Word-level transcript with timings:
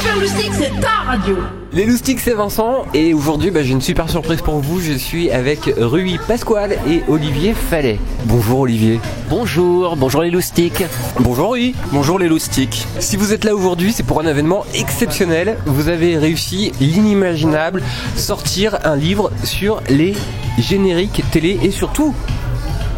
Super 0.00 0.16
Loustique, 0.18 0.52
c'est 0.54 0.80
ta 0.80 1.10
radio. 1.10 1.36
Les 1.74 1.84
loustiques, 1.84 2.20
c'est 2.20 2.32
Vincent 2.32 2.86
et 2.94 3.12
aujourd'hui 3.12 3.50
bah, 3.50 3.62
j'ai 3.62 3.72
une 3.72 3.82
super 3.82 4.08
surprise 4.08 4.40
pour 4.40 4.58
vous. 4.60 4.80
Je 4.80 4.94
suis 4.94 5.30
avec 5.30 5.70
Rui 5.76 6.18
Pasquale 6.26 6.78
et 6.88 7.02
Olivier 7.06 7.52
Fallet. 7.52 8.00
Bonjour 8.24 8.60
Olivier. 8.60 8.98
Bonjour, 9.28 9.96
bonjour 9.96 10.22
les 10.22 10.30
loustiques. 10.30 10.84
Bonjour 11.18 11.50
Rui. 11.50 11.74
Bonjour 11.92 12.18
les 12.18 12.28
loustiques. 12.28 12.86
Si 12.98 13.18
vous 13.18 13.34
êtes 13.34 13.44
là 13.44 13.54
aujourd'hui, 13.54 13.92
c'est 13.92 14.02
pour 14.02 14.20
un 14.20 14.26
événement 14.26 14.64
exceptionnel. 14.72 15.58
Vous 15.66 15.88
avez 15.88 16.16
réussi 16.16 16.72
l'inimaginable, 16.80 17.82
sortir 18.16 18.78
un 18.84 18.96
livre 18.96 19.30
sur 19.44 19.82
les 19.90 20.14
génériques 20.58 21.22
télé 21.30 21.58
et 21.62 21.70
surtout 21.70 22.14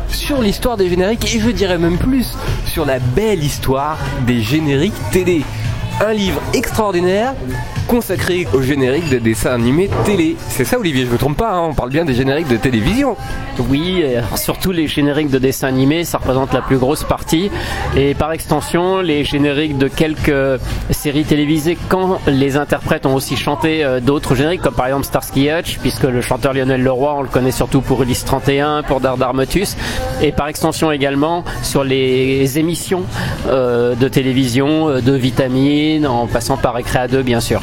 sur 0.09 0.41
l'histoire 0.41 0.77
des 0.77 0.89
génériques 0.89 1.35
et 1.35 1.41
je 1.41 1.51
dirais 1.51 1.79
même 1.79 1.99
plus 1.99 2.37
sur 2.65 2.85
la 2.85 3.01
belle 3.01 3.43
histoire 3.43 3.99
des 4.25 4.41
génériques 4.41 4.93
télé. 5.11 5.43
Un 6.01 6.13
livre 6.13 6.41
extraordinaire 6.55 7.35
consacré 7.87 8.47
au 8.55 8.63
générique 8.63 9.09
de 9.11 9.19
dessins 9.19 9.53
animés 9.53 9.91
télé. 10.05 10.37
C'est 10.49 10.65
ça 10.65 10.79
Olivier, 10.79 11.05
je 11.05 11.11
me 11.11 11.19
trompe 11.19 11.37
pas, 11.37 11.53
hein, 11.53 11.69
on 11.71 11.75
parle 11.75 11.91
bien 11.91 12.05
des 12.05 12.15
génériques 12.15 12.49
de 12.49 12.57
télévision. 12.57 13.17
Oui, 13.69 14.03
euh, 14.03 14.23
surtout 14.37 14.73
les 14.73 14.87
génériques 14.87 15.31
de 15.31 15.39
dessins 15.39 15.69
animés, 15.69 16.05
ça 16.05 16.19
représente 16.19 16.53
la 16.53 16.63
plus 16.63 16.79
grosse 16.79 17.05
partie. 17.05 17.51
Et 17.97 18.15
par 18.15 18.33
extension, 18.33 19.01
les 19.01 19.25
génériques 19.25 19.77
de 19.77 19.89
quelques 19.89 20.61
séries 20.91 21.25
télévisées, 21.25 21.77
quand 21.89 22.19
les 22.27 22.57
interprètes 22.57 23.05
ont 23.05 23.15
aussi 23.15 23.37
chanté 23.37 23.85
euh, 23.85 24.01
d'autres 24.01 24.35
génériques, 24.35 24.63
comme 24.63 24.75
par 24.75 24.87
exemple 24.87 25.05
Starsky 25.05 25.51
Hutch, 25.51 25.79
puisque 25.79 26.05
le 26.05 26.23
chanteur 26.23 26.55
Lionel 26.55 26.83
Leroy, 26.83 27.15
on 27.19 27.23
le 27.23 27.29
connaît 27.29 27.51
surtout 27.51 27.83
pour 27.83 28.03
Ulysse 28.03 28.25
31, 28.25 28.85
pour 28.85 29.01
Dardar 29.01 29.35
Motus, 29.35 29.77
et 30.23 30.33
par 30.33 30.49
extension 30.49 30.91
également 30.93 31.45
sur 31.63 31.85
les 31.85 32.59
émissions 32.59 33.03
euh, 33.49 33.95
de 33.95 34.09
télévision, 34.09 35.01
de 35.01 35.13
vitamines, 35.93 36.07
en 36.07 36.27
passant 36.27 36.57
par 36.57 36.75
Récréa 36.75 37.09
2 37.09 37.23
bien 37.23 37.41
sûr. 37.41 37.61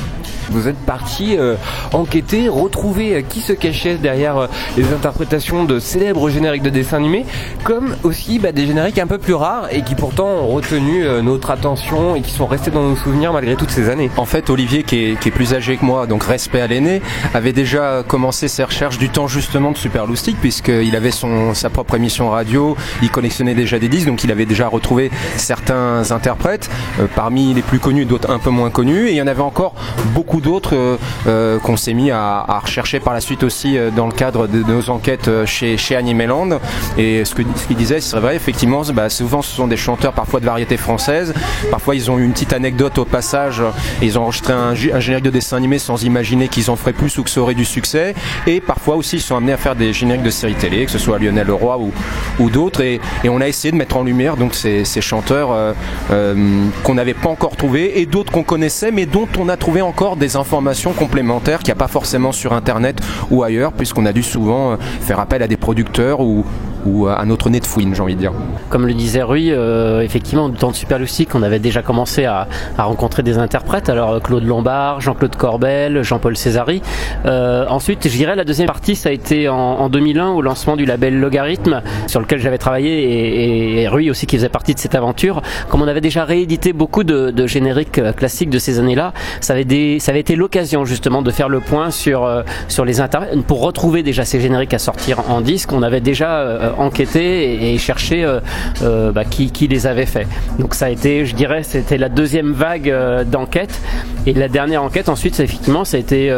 Vous 0.51 0.67
êtes 0.67 0.77
parti 0.77 1.37
euh, 1.37 1.55
enquêter, 1.93 2.49
retrouver 2.49 3.15
euh, 3.15 3.21
qui 3.21 3.41
se 3.41 3.53
cachait 3.53 3.95
derrière 3.95 4.37
euh, 4.37 4.47
les 4.77 4.93
interprétations 4.93 5.63
de 5.65 5.79
célèbres 5.79 6.29
génériques 6.29 6.63
de 6.63 6.69
dessins 6.69 6.97
animés, 6.97 7.25
comme 7.63 7.95
aussi 8.03 8.39
bah, 8.39 8.51
des 8.51 8.65
génériques 8.65 8.97
un 8.97 9.07
peu 9.07 9.17
plus 9.17 9.33
rares 9.33 9.67
et 9.71 9.81
qui 9.81 9.95
pourtant 9.95 10.27
ont 10.27 10.47
retenu 10.47 11.03
notre 11.21 11.51
attention 11.51 12.15
et 12.15 12.21
qui 12.21 12.31
sont 12.31 12.45
restés 12.45 12.71
dans 12.71 12.83
nos 12.83 12.95
souvenirs 12.95 13.33
malgré 13.33 13.55
toutes 13.55 13.69
ces 13.69 13.89
années. 13.89 14.09
En 14.17 14.25
fait, 14.25 14.49
Olivier, 14.49 14.83
qui 14.83 15.11
est, 15.11 15.19
qui 15.19 15.29
est 15.29 15.31
plus 15.31 15.53
âgé 15.53 15.77
que 15.77 15.85
moi, 15.85 16.07
donc 16.07 16.23
respect 16.23 16.61
à 16.61 16.67
l'aîné, 16.67 17.01
avait 17.33 17.53
déjà 17.53 18.03
commencé 18.07 18.47
ses 18.47 18.63
recherches 18.63 18.97
du 18.97 19.09
temps 19.09 19.27
justement 19.27 19.71
de 19.71 19.77
Super 19.77 20.05
Loustic, 20.05 20.37
puisqu'il 20.39 20.95
avait 20.95 21.11
son, 21.11 21.53
sa 21.53 21.69
propre 21.69 21.95
émission 21.95 22.29
radio, 22.29 22.75
il 23.01 23.09
collectionnait 23.09 23.55
déjà 23.55 23.79
des 23.79 23.89
disques, 23.89 24.07
donc 24.07 24.23
il 24.23 24.31
avait 24.31 24.45
déjà 24.45 24.67
retrouvé 24.67 25.11
certains 25.37 26.11
interprètes, 26.11 26.69
parmi 27.15 27.53
les 27.53 27.61
plus 27.61 27.79
connus, 27.79 28.05
d'autres 28.05 28.31
un 28.31 28.39
peu 28.39 28.49
moins 28.49 28.69
connus, 28.69 29.07
et 29.07 29.11
il 29.11 29.17
y 29.17 29.21
en 29.21 29.27
avait 29.27 29.41
encore 29.41 29.73
beaucoup 30.13 30.38
d'autres 30.39 30.75
euh, 30.75 30.97
euh, 31.27 31.59
qu'on 31.59 31.77
s'est 31.77 31.93
mis 31.93 32.11
à, 32.11 32.59
rechercher 32.61 32.99
par 32.99 33.13
la 33.13 33.21
suite 33.21 33.43
aussi 33.43 33.77
euh, 33.77 33.89
dans 33.91 34.07
le 34.07 34.11
cadre 34.11 34.47
de, 34.47 34.63
nos 34.63 34.89
enquêtes 34.89 35.29
chez, 35.45 35.77
chez 35.77 35.95
Animeland. 35.95 36.59
Et 36.97 37.25
ce 37.25 37.35
qu'il 37.35 37.45
ce 37.55 37.67
qu'il 37.67 37.75
disait, 37.75 37.99
c'est 38.01 38.17
vrai, 38.17 38.35
effectivement, 38.35 38.81
bah, 38.93 39.09
souvent 39.09 39.41
ce 39.41 39.55
sont 39.55 39.67
des 39.67 39.77
chanteurs 39.77 40.13
parfois 40.13 40.39
de 40.39 40.45
variété 40.45 40.77
française. 40.77 41.33
Parfois 41.71 41.95
ils 41.95 42.09
ont 42.11 42.17
eu 42.19 42.23
une 42.23 42.31
petite 42.31 42.53
anecdote 42.53 42.97
au 42.97 43.05
passage, 43.05 43.61
ils 44.01 44.17
ont 44.17 44.23
enregistré 44.23 44.53
un, 44.53 44.75
générique 44.75 45.25
de 45.25 45.29
dessin 45.29 45.57
animé 45.57 45.79
sans 45.79 46.03
imaginer 46.03 46.47
qu'ils 46.47 46.69
en 46.71 46.75
feraient 46.75 46.93
plus 46.93 47.17
ou 47.17 47.23
que 47.23 47.29
ça 47.29 47.41
aurait 47.41 47.55
du 47.55 47.65
succès. 47.65 48.15
Et 48.47 48.61
parfois 48.61 48.95
aussi 48.95 49.17
ils 49.17 49.21
sont 49.21 49.35
amenés 49.35 49.53
à 49.53 49.57
faire 49.57 49.75
des 49.75 49.93
génériques 49.93 50.23
de 50.23 50.29
séries 50.29 50.55
télé, 50.55 50.85
que 50.85 50.91
ce 50.91 50.99
soit 50.99 51.19
Lionel 51.19 51.47
Leroy 51.47 51.77
ou, 51.77 51.91
ou 52.39 52.49
d'autres. 52.49 52.81
Et, 52.81 52.99
et, 53.23 53.29
on 53.29 53.41
a 53.41 53.47
essayé 53.47 53.71
de 53.71 53.77
mettre 53.77 53.97
en 53.97 54.03
lumière 54.03 54.37
donc 54.37 54.55
ces 54.55 55.01
chanteurs 55.01 55.75
qu'on 56.09 56.93
n'avait 56.93 57.13
pas 57.13 57.29
encore 57.29 57.55
trouvés 57.55 57.99
et 57.99 58.05
d'autres 58.05 58.31
qu'on 58.31 58.43
connaissait 58.43 58.91
mais 58.91 59.05
dont 59.05 59.27
on 59.37 59.49
a 59.49 59.57
trouvé 59.57 59.81
encore 59.81 60.15
des 60.15 60.28
informations 60.35 60.93
complémentaires 60.93 61.59
qu'il 61.59 61.67
n'y 61.67 61.77
a 61.77 61.81
pas 61.81 61.87
forcément 61.87 62.31
sur 62.31 62.53
Internet 62.53 63.01
ou 63.31 63.43
ailleurs, 63.43 63.71
puisqu'on 63.71 64.05
a 64.05 64.13
dû 64.13 64.23
souvent 64.23 64.71
euh, 64.71 64.75
faire 65.01 65.19
appel 65.19 65.41
à 65.43 65.47
des 65.47 65.57
producteurs 65.57 66.21
ou, 66.21 66.45
ou 66.85 67.07
à 67.07 67.23
notre 67.25 67.49
nez 67.49 67.59
de 67.59 67.65
fouine, 67.65 67.93
j'ai 67.95 68.01
envie 68.01 68.15
de 68.15 68.19
dire. 68.19 68.31
Comme 68.69 68.85
le 68.87 68.93
disait 68.93 69.23
Rui, 69.23 69.51
euh, 69.51 70.01
effectivement, 70.01 70.49
dans 70.49 70.73
Super 70.73 70.99
Lustique, 70.99 71.35
on 71.35 71.43
avait 71.43 71.59
déjà 71.59 71.81
commencé 71.81 72.25
à, 72.25 72.47
rencontrer 72.77 73.23
des 73.23 73.37
interprètes. 73.37 73.89
Alors 73.89 74.21
Claude 74.21 74.43
Lombard, 74.43 75.01
Jean-Claude 75.01 75.35
Corbel, 75.35 76.03
Jean-Paul 76.03 76.37
Césari. 76.37 76.81
Euh, 77.25 77.65
ensuite, 77.67 78.07
je 78.07 78.15
dirais 78.15 78.35
la 78.35 78.45
deuxième 78.45 78.67
partie, 78.67 78.95
ça 78.95 79.09
a 79.09 79.11
été 79.11 79.49
en, 79.49 79.55
en, 79.55 79.89
2001 79.89 80.29
au 80.29 80.41
lancement 80.41 80.75
du 80.75 80.85
label 80.85 81.19
Logarithme, 81.19 81.81
sur 82.07 82.19
lequel 82.19 82.39
j'avais 82.39 82.57
travaillé, 82.57 83.81
et, 83.81 83.87
Rui 83.87 84.09
aussi 84.09 84.27
qui 84.27 84.37
faisait 84.37 84.49
partie 84.49 84.73
de 84.73 84.79
cette 84.79 84.95
aventure. 84.95 85.41
Comme 85.69 85.81
on 85.81 85.87
avait 85.87 86.01
déjà 86.01 86.23
réédité 86.23 86.73
beaucoup 86.73 87.03
de, 87.03 87.31
de 87.31 87.47
génériques 87.47 88.01
classiques 88.15 88.49
de 88.49 88.59
ces 88.59 88.79
années-là, 88.79 89.13
ça 89.41 89.53
avait, 89.53 90.19
été 90.19 90.35
l'occasion 90.35 90.85
justement 90.85 91.21
de 91.21 91.31
faire 91.31 91.49
le 91.49 91.59
point 91.59 91.91
sur, 91.91 92.23
euh, 92.23 92.43
sur 92.67 92.85
les 92.85 93.01
interprètes, 93.01 93.41
pour 93.43 93.61
retrouver 93.61 94.03
déjà 94.03 94.25
ces 94.25 94.39
génériques 94.39 94.73
à 94.73 94.79
sortir 94.79 95.29
en 95.29 95.41
disque. 95.41 95.71
On 95.71 95.83
avait 95.83 96.01
déjà 96.01 96.39
euh, 96.39 96.59
euh, 96.61 96.68
enquêter 96.77 97.73
et, 97.73 97.77
chercher 97.77 98.23
euh, 98.23 98.39
euh, 98.81 99.11
bah, 99.11 99.25
qui, 99.25 99.51
qui, 99.51 99.67
les 99.67 99.87
avait 99.87 100.05
fait. 100.05 100.27
Donc 100.59 100.75
ça 100.75 100.85
a 100.85 100.89
été, 100.89 101.25
je 101.25 101.35
dirais, 101.35 101.63
c'était 101.63 101.97
la 101.97 102.09
deuxième 102.09 102.51
vague 102.51 102.93
d'enquête. 103.25 103.81
Et 104.25 104.33
la 104.33 104.47
dernière 104.47 104.83
enquête, 104.83 105.09
ensuite, 105.09 105.39
effectivement, 105.39 105.85
ça 105.85 105.97
a 105.97 105.99
été 105.99 106.33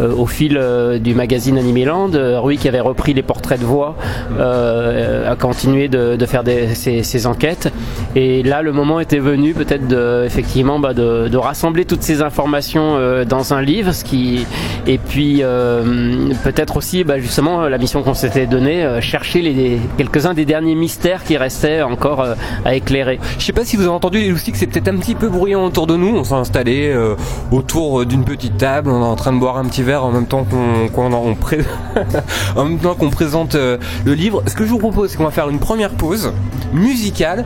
au 0.00 0.26
fil 0.26 0.60
du 1.00 1.14
magazine 1.14 1.58
Animeland, 1.58 2.10
Rui 2.40 2.56
qui 2.56 2.68
avait 2.68 2.80
repris 2.80 3.12
les 3.12 3.22
portraits 3.22 3.60
de 3.60 3.64
voix, 3.64 3.96
a 4.38 5.36
continué 5.36 5.88
de, 5.88 6.26
faire 6.26 6.44
des, 6.44 6.74
ces, 6.74 7.26
enquêtes. 7.26 7.72
Et 8.14 8.42
là, 8.42 8.62
le 8.62 8.72
moment 8.72 9.00
était 9.00 9.18
venu 9.18 9.52
peut-être 9.52 9.88
de, 9.88 10.24
effectivement 10.24 10.78
bah, 10.78 10.94
de, 10.94 11.36
rassembler 11.36 11.84
toutes 11.84 12.02
ces 12.02 12.22
informations 12.22 13.24
dans 13.24 13.52
un 13.52 13.62
livre, 13.62 13.92
et 14.86 14.98
puis 14.98 15.42
peut-être 16.44 16.76
aussi 16.76 17.04
bah, 17.04 17.18
justement 17.18 17.68
la 17.68 17.78
mission 17.78 18.02
qu'on 18.02 18.14
s'était 18.14 18.46
donnée, 18.46 18.86
chercher 19.00 19.42
les 19.42 19.54
quelques-uns 19.96 20.34
des 20.34 20.44
derniers 20.44 20.74
mystères 20.74 21.24
qui 21.24 21.36
restaient 21.36 21.82
encore 21.82 22.20
euh, 22.20 22.34
à 22.64 22.74
éclairer. 22.74 23.20
Je 23.38 23.44
sais 23.44 23.52
pas 23.52 23.64
si 23.64 23.76
vous 23.76 23.82
avez 23.82 23.92
entendu 23.92 24.18
les 24.18 24.28
loustiques, 24.28 24.56
c'est 24.56 24.66
peut-être 24.66 24.88
un 24.88 24.96
petit 24.96 25.14
peu 25.14 25.28
bruyant 25.28 25.64
autour 25.64 25.86
de 25.86 25.96
nous. 25.96 26.16
On 26.16 26.24
s'est 26.24 26.34
installé 26.34 26.88
euh, 26.88 27.14
autour 27.50 28.06
d'une 28.06 28.24
petite 28.24 28.56
table, 28.56 28.90
on 28.90 29.00
est 29.00 29.06
en 29.06 29.16
train 29.16 29.32
de 29.32 29.38
boire 29.38 29.56
un 29.58 29.64
petit 29.64 29.82
verre 29.82 30.04
en 30.04 30.12
même 30.12 30.26
temps 30.26 30.44
qu'on 32.94 33.10
présente 33.10 33.54
euh, 33.54 33.78
le 34.04 34.14
livre. 34.14 34.42
Ce 34.46 34.54
que 34.54 34.64
je 34.64 34.70
vous 34.70 34.78
propose, 34.78 35.10
c'est 35.10 35.16
qu'on 35.16 35.24
va 35.24 35.30
faire 35.30 35.48
une 35.48 35.58
première 35.58 35.90
pause 35.90 36.32
musicale. 36.72 37.44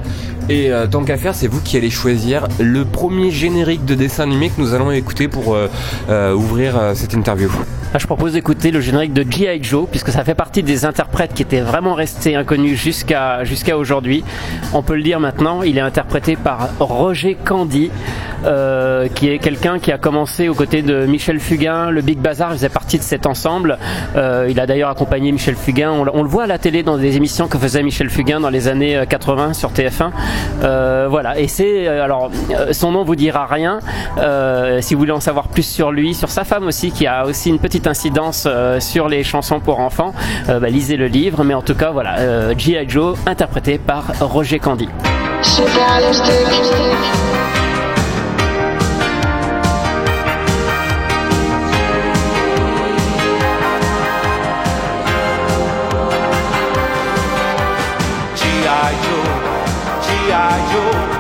Et 0.48 0.72
euh, 0.72 0.86
tant 0.86 1.04
qu'à 1.04 1.16
faire, 1.16 1.34
c'est 1.34 1.46
vous 1.46 1.60
qui 1.60 1.76
allez 1.76 1.90
choisir 1.90 2.48
le 2.58 2.84
premier 2.84 3.30
générique 3.30 3.84
de 3.84 3.94
dessin 3.94 4.24
animé 4.24 4.48
que 4.48 4.60
nous 4.60 4.74
allons 4.74 4.90
écouter 4.90 5.28
pour 5.28 5.54
euh, 5.54 5.68
euh, 6.08 6.34
ouvrir 6.34 6.74
cette 6.94 7.14
interview. 7.14 7.50
Je 7.96 8.06
propose 8.06 8.32
d'écouter 8.32 8.70
le 8.70 8.80
générique 8.80 9.12
de 9.12 9.24
G.I. 9.30 9.62
Joe, 9.62 9.86
puisque 9.90 10.10
ça 10.10 10.24
fait 10.24 10.34
partie 10.34 10.62
des 10.62 10.86
interprètes 10.86 11.34
qui 11.34 11.42
étaient 11.42 11.60
vraiment 11.60 11.92
restés 11.92 12.34
inconnus 12.36 12.80
jusqu'à 12.80 13.44
aujourd'hui. 13.76 14.24
On 14.72 14.82
peut 14.82 14.96
le 14.96 15.02
dire 15.02 15.20
maintenant, 15.20 15.62
il 15.62 15.76
est 15.76 15.82
interprété 15.82 16.36
par 16.36 16.70
Roger 16.80 17.36
Candy, 17.44 17.90
qui 19.14 19.28
est 19.28 19.38
quelqu'un 19.38 19.78
qui 19.78 19.92
a 19.92 19.98
commencé 19.98 20.48
aux 20.48 20.54
côtés 20.54 20.80
de 20.80 21.04
Michel 21.04 21.38
Fugain. 21.38 21.90
Le 21.90 22.00
Big 22.00 22.18
Bazar 22.18 22.52
faisait 22.52 22.70
partie 22.70 22.96
de 22.96 23.02
cet 23.02 23.26
ensemble. 23.26 23.76
Il 24.16 24.58
a 24.58 24.66
d'ailleurs 24.66 24.88
accompagné 24.88 25.30
Michel 25.30 25.54
Fugain. 25.56 25.90
On, 25.90 26.06
on, 26.14 26.22
le 26.22 26.30
voit 26.30 26.44
à 26.44 26.46
la 26.46 26.56
télé 26.56 26.82
dans 26.82 26.96
des 26.96 27.18
émissions 27.18 27.46
que 27.46 27.58
faisait 27.58 27.82
Michel 27.82 28.08
Fugain 28.08 28.40
dans 28.40 28.50
les 28.50 28.68
années 28.68 29.04
80 29.06 29.52
sur 29.52 29.70
TF1. 29.70 30.12
Euh, 30.62 31.06
voilà. 31.10 31.38
Et 31.38 31.48
c'est 31.48 31.86
alors 31.86 32.30
son 32.72 32.92
nom 32.92 33.04
vous 33.04 33.16
dira 33.16 33.46
rien. 33.46 33.80
si 34.80 34.94
vous 34.94 35.00
voulez 35.00 35.12
en 35.12 35.20
savoir 35.20 35.48
plus 35.48 35.62
sur 35.62 35.92
lui, 35.92 36.14
sur 36.14 36.30
sa 36.30 36.44
femme 36.44 36.66
aussi, 36.66 36.90
qui 36.90 37.06
a 37.06 37.26
aussi 37.26 37.50
une 37.50 37.58
petite 37.58 37.86
incidence 37.86 38.46
euh, 38.46 38.80
sur 38.80 39.08
les 39.08 39.24
chansons 39.24 39.60
pour 39.60 39.80
enfants, 39.80 40.14
euh, 40.48 40.60
bah, 40.60 40.68
lisez 40.68 40.96
le 40.96 41.06
livre. 41.06 41.44
Mais 41.44 41.54
en 41.54 41.62
tout 41.62 41.74
cas, 41.74 41.90
voilà, 41.90 42.18
euh, 42.18 42.54
G.I. 42.56 42.88
Joe, 42.88 43.18
interprété 43.26 43.78
par 43.78 44.04
Roger 44.20 44.58
Candy. 44.58 44.88
Joe, 60.52 60.60
tous 60.70 61.11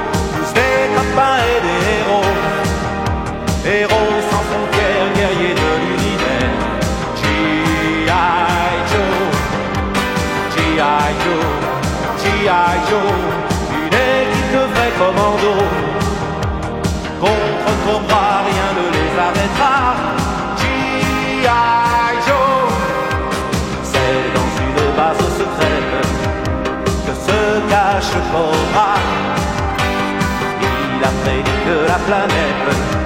planète 32.12 33.01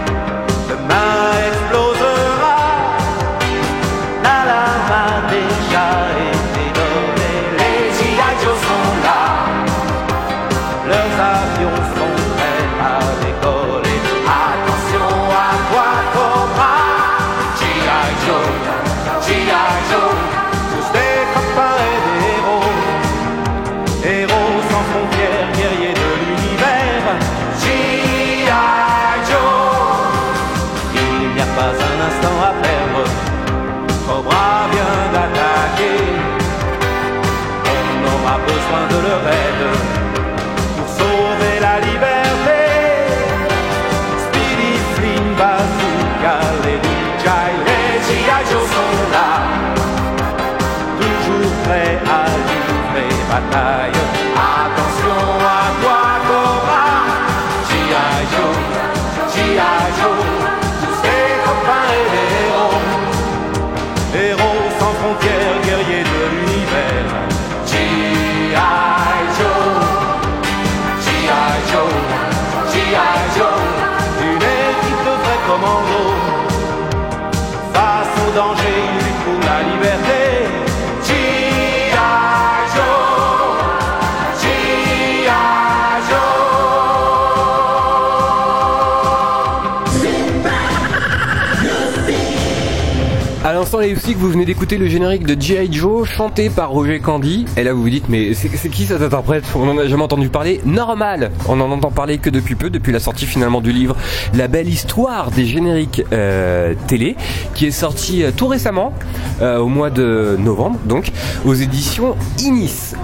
À 93.47 93.53
l'instant, 93.53 93.79
les 93.79 93.95
aussi 93.95 94.15
que 94.15 94.19
vous 94.19 94.31
venez 94.31 94.45
d'écouter 94.45 94.77
le 94.77 94.89
générique 94.89 95.25
de 95.25 95.41
G.I. 95.41 95.73
Joe 95.73 96.05
chanté 96.09 96.51
par 96.51 96.71
Roger 96.71 96.99
Candy. 96.99 97.47
Et 97.57 97.63
là, 97.63 97.75
vous 97.75 97.83
vous 97.83 97.91
dites, 97.91 98.09
mais 98.09 98.35
c'est 98.35 98.49
qui 98.49 98.87
cet 98.87 99.01
interprète? 99.01 99.45
On 99.55 99.69
en 99.69 99.79
a 99.79 99.87
jamais 99.87 100.03
entendu 100.03 100.29
parler. 100.31 100.61
Normal 100.65 101.31
On 101.49 101.61
en 101.61 101.71
entend 101.71 101.93
parler 101.93 102.19
que 102.19 102.29
depuis 102.29 102.57
peu, 102.57 102.71
depuis 102.71 102.93
la 102.93 102.99
sortie 102.99 103.25
finalement 103.25 103.61
du 103.61 103.71
livre 103.71 103.95
La 104.35 104.49
belle 104.49 104.69
histoire 104.69 105.31
des 105.31 105.45
génériques 105.47 106.03
euh, 106.13 106.75
télé, 106.89 107.15
qui 107.55 107.67
est 107.67 107.71
sorti 107.71 108.25
euh, 108.25 108.33
tout 108.37 108.49
récemment, 108.49 108.93
euh, 109.41 109.59
au 109.59 109.69
mois 109.69 109.91
de 109.91 110.37
novembre, 110.41 110.81
donc, 110.85 111.13
aux 111.45 111.55
éditions 111.55 112.17
Inis. 112.41 112.95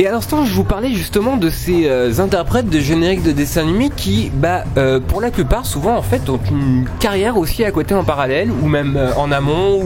Et 0.00 0.06
à 0.06 0.12
l'instant, 0.12 0.46
je 0.46 0.54
vous 0.54 0.64
parlais 0.64 0.94
justement 0.94 1.36
de 1.36 1.50
ces 1.50 1.86
euh, 1.86 2.20
interprètes 2.20 2.70
de 2.70 2.80
génériques 2.80 3.22
de 3.22 3.32
dessins 3.32 3.60
animés 3.60 3.90
qui, 3.94 4.32
bah, 4.34 4.64
euh, 4.78 4.98
pour 4.98 5.20
la 5.20 5.30
plupart, 5.30 5.66
souvent 5.66 5.94
en 5.94 6.00
fait, 6.00 6.30
ont 6.30 6.40
une 6.50 6.88
carrière 7.00 7.36
aussi 7.36 7.66
à 7.66 7.70
côté 7.70 7.94
en 7.94 8.02
parallèle, 8.02 8.50
ou 8.50 8.66
même 8.66 8.96
euh, 8.96 9.12
en 9.18 9.30
amont, 9.30 9.82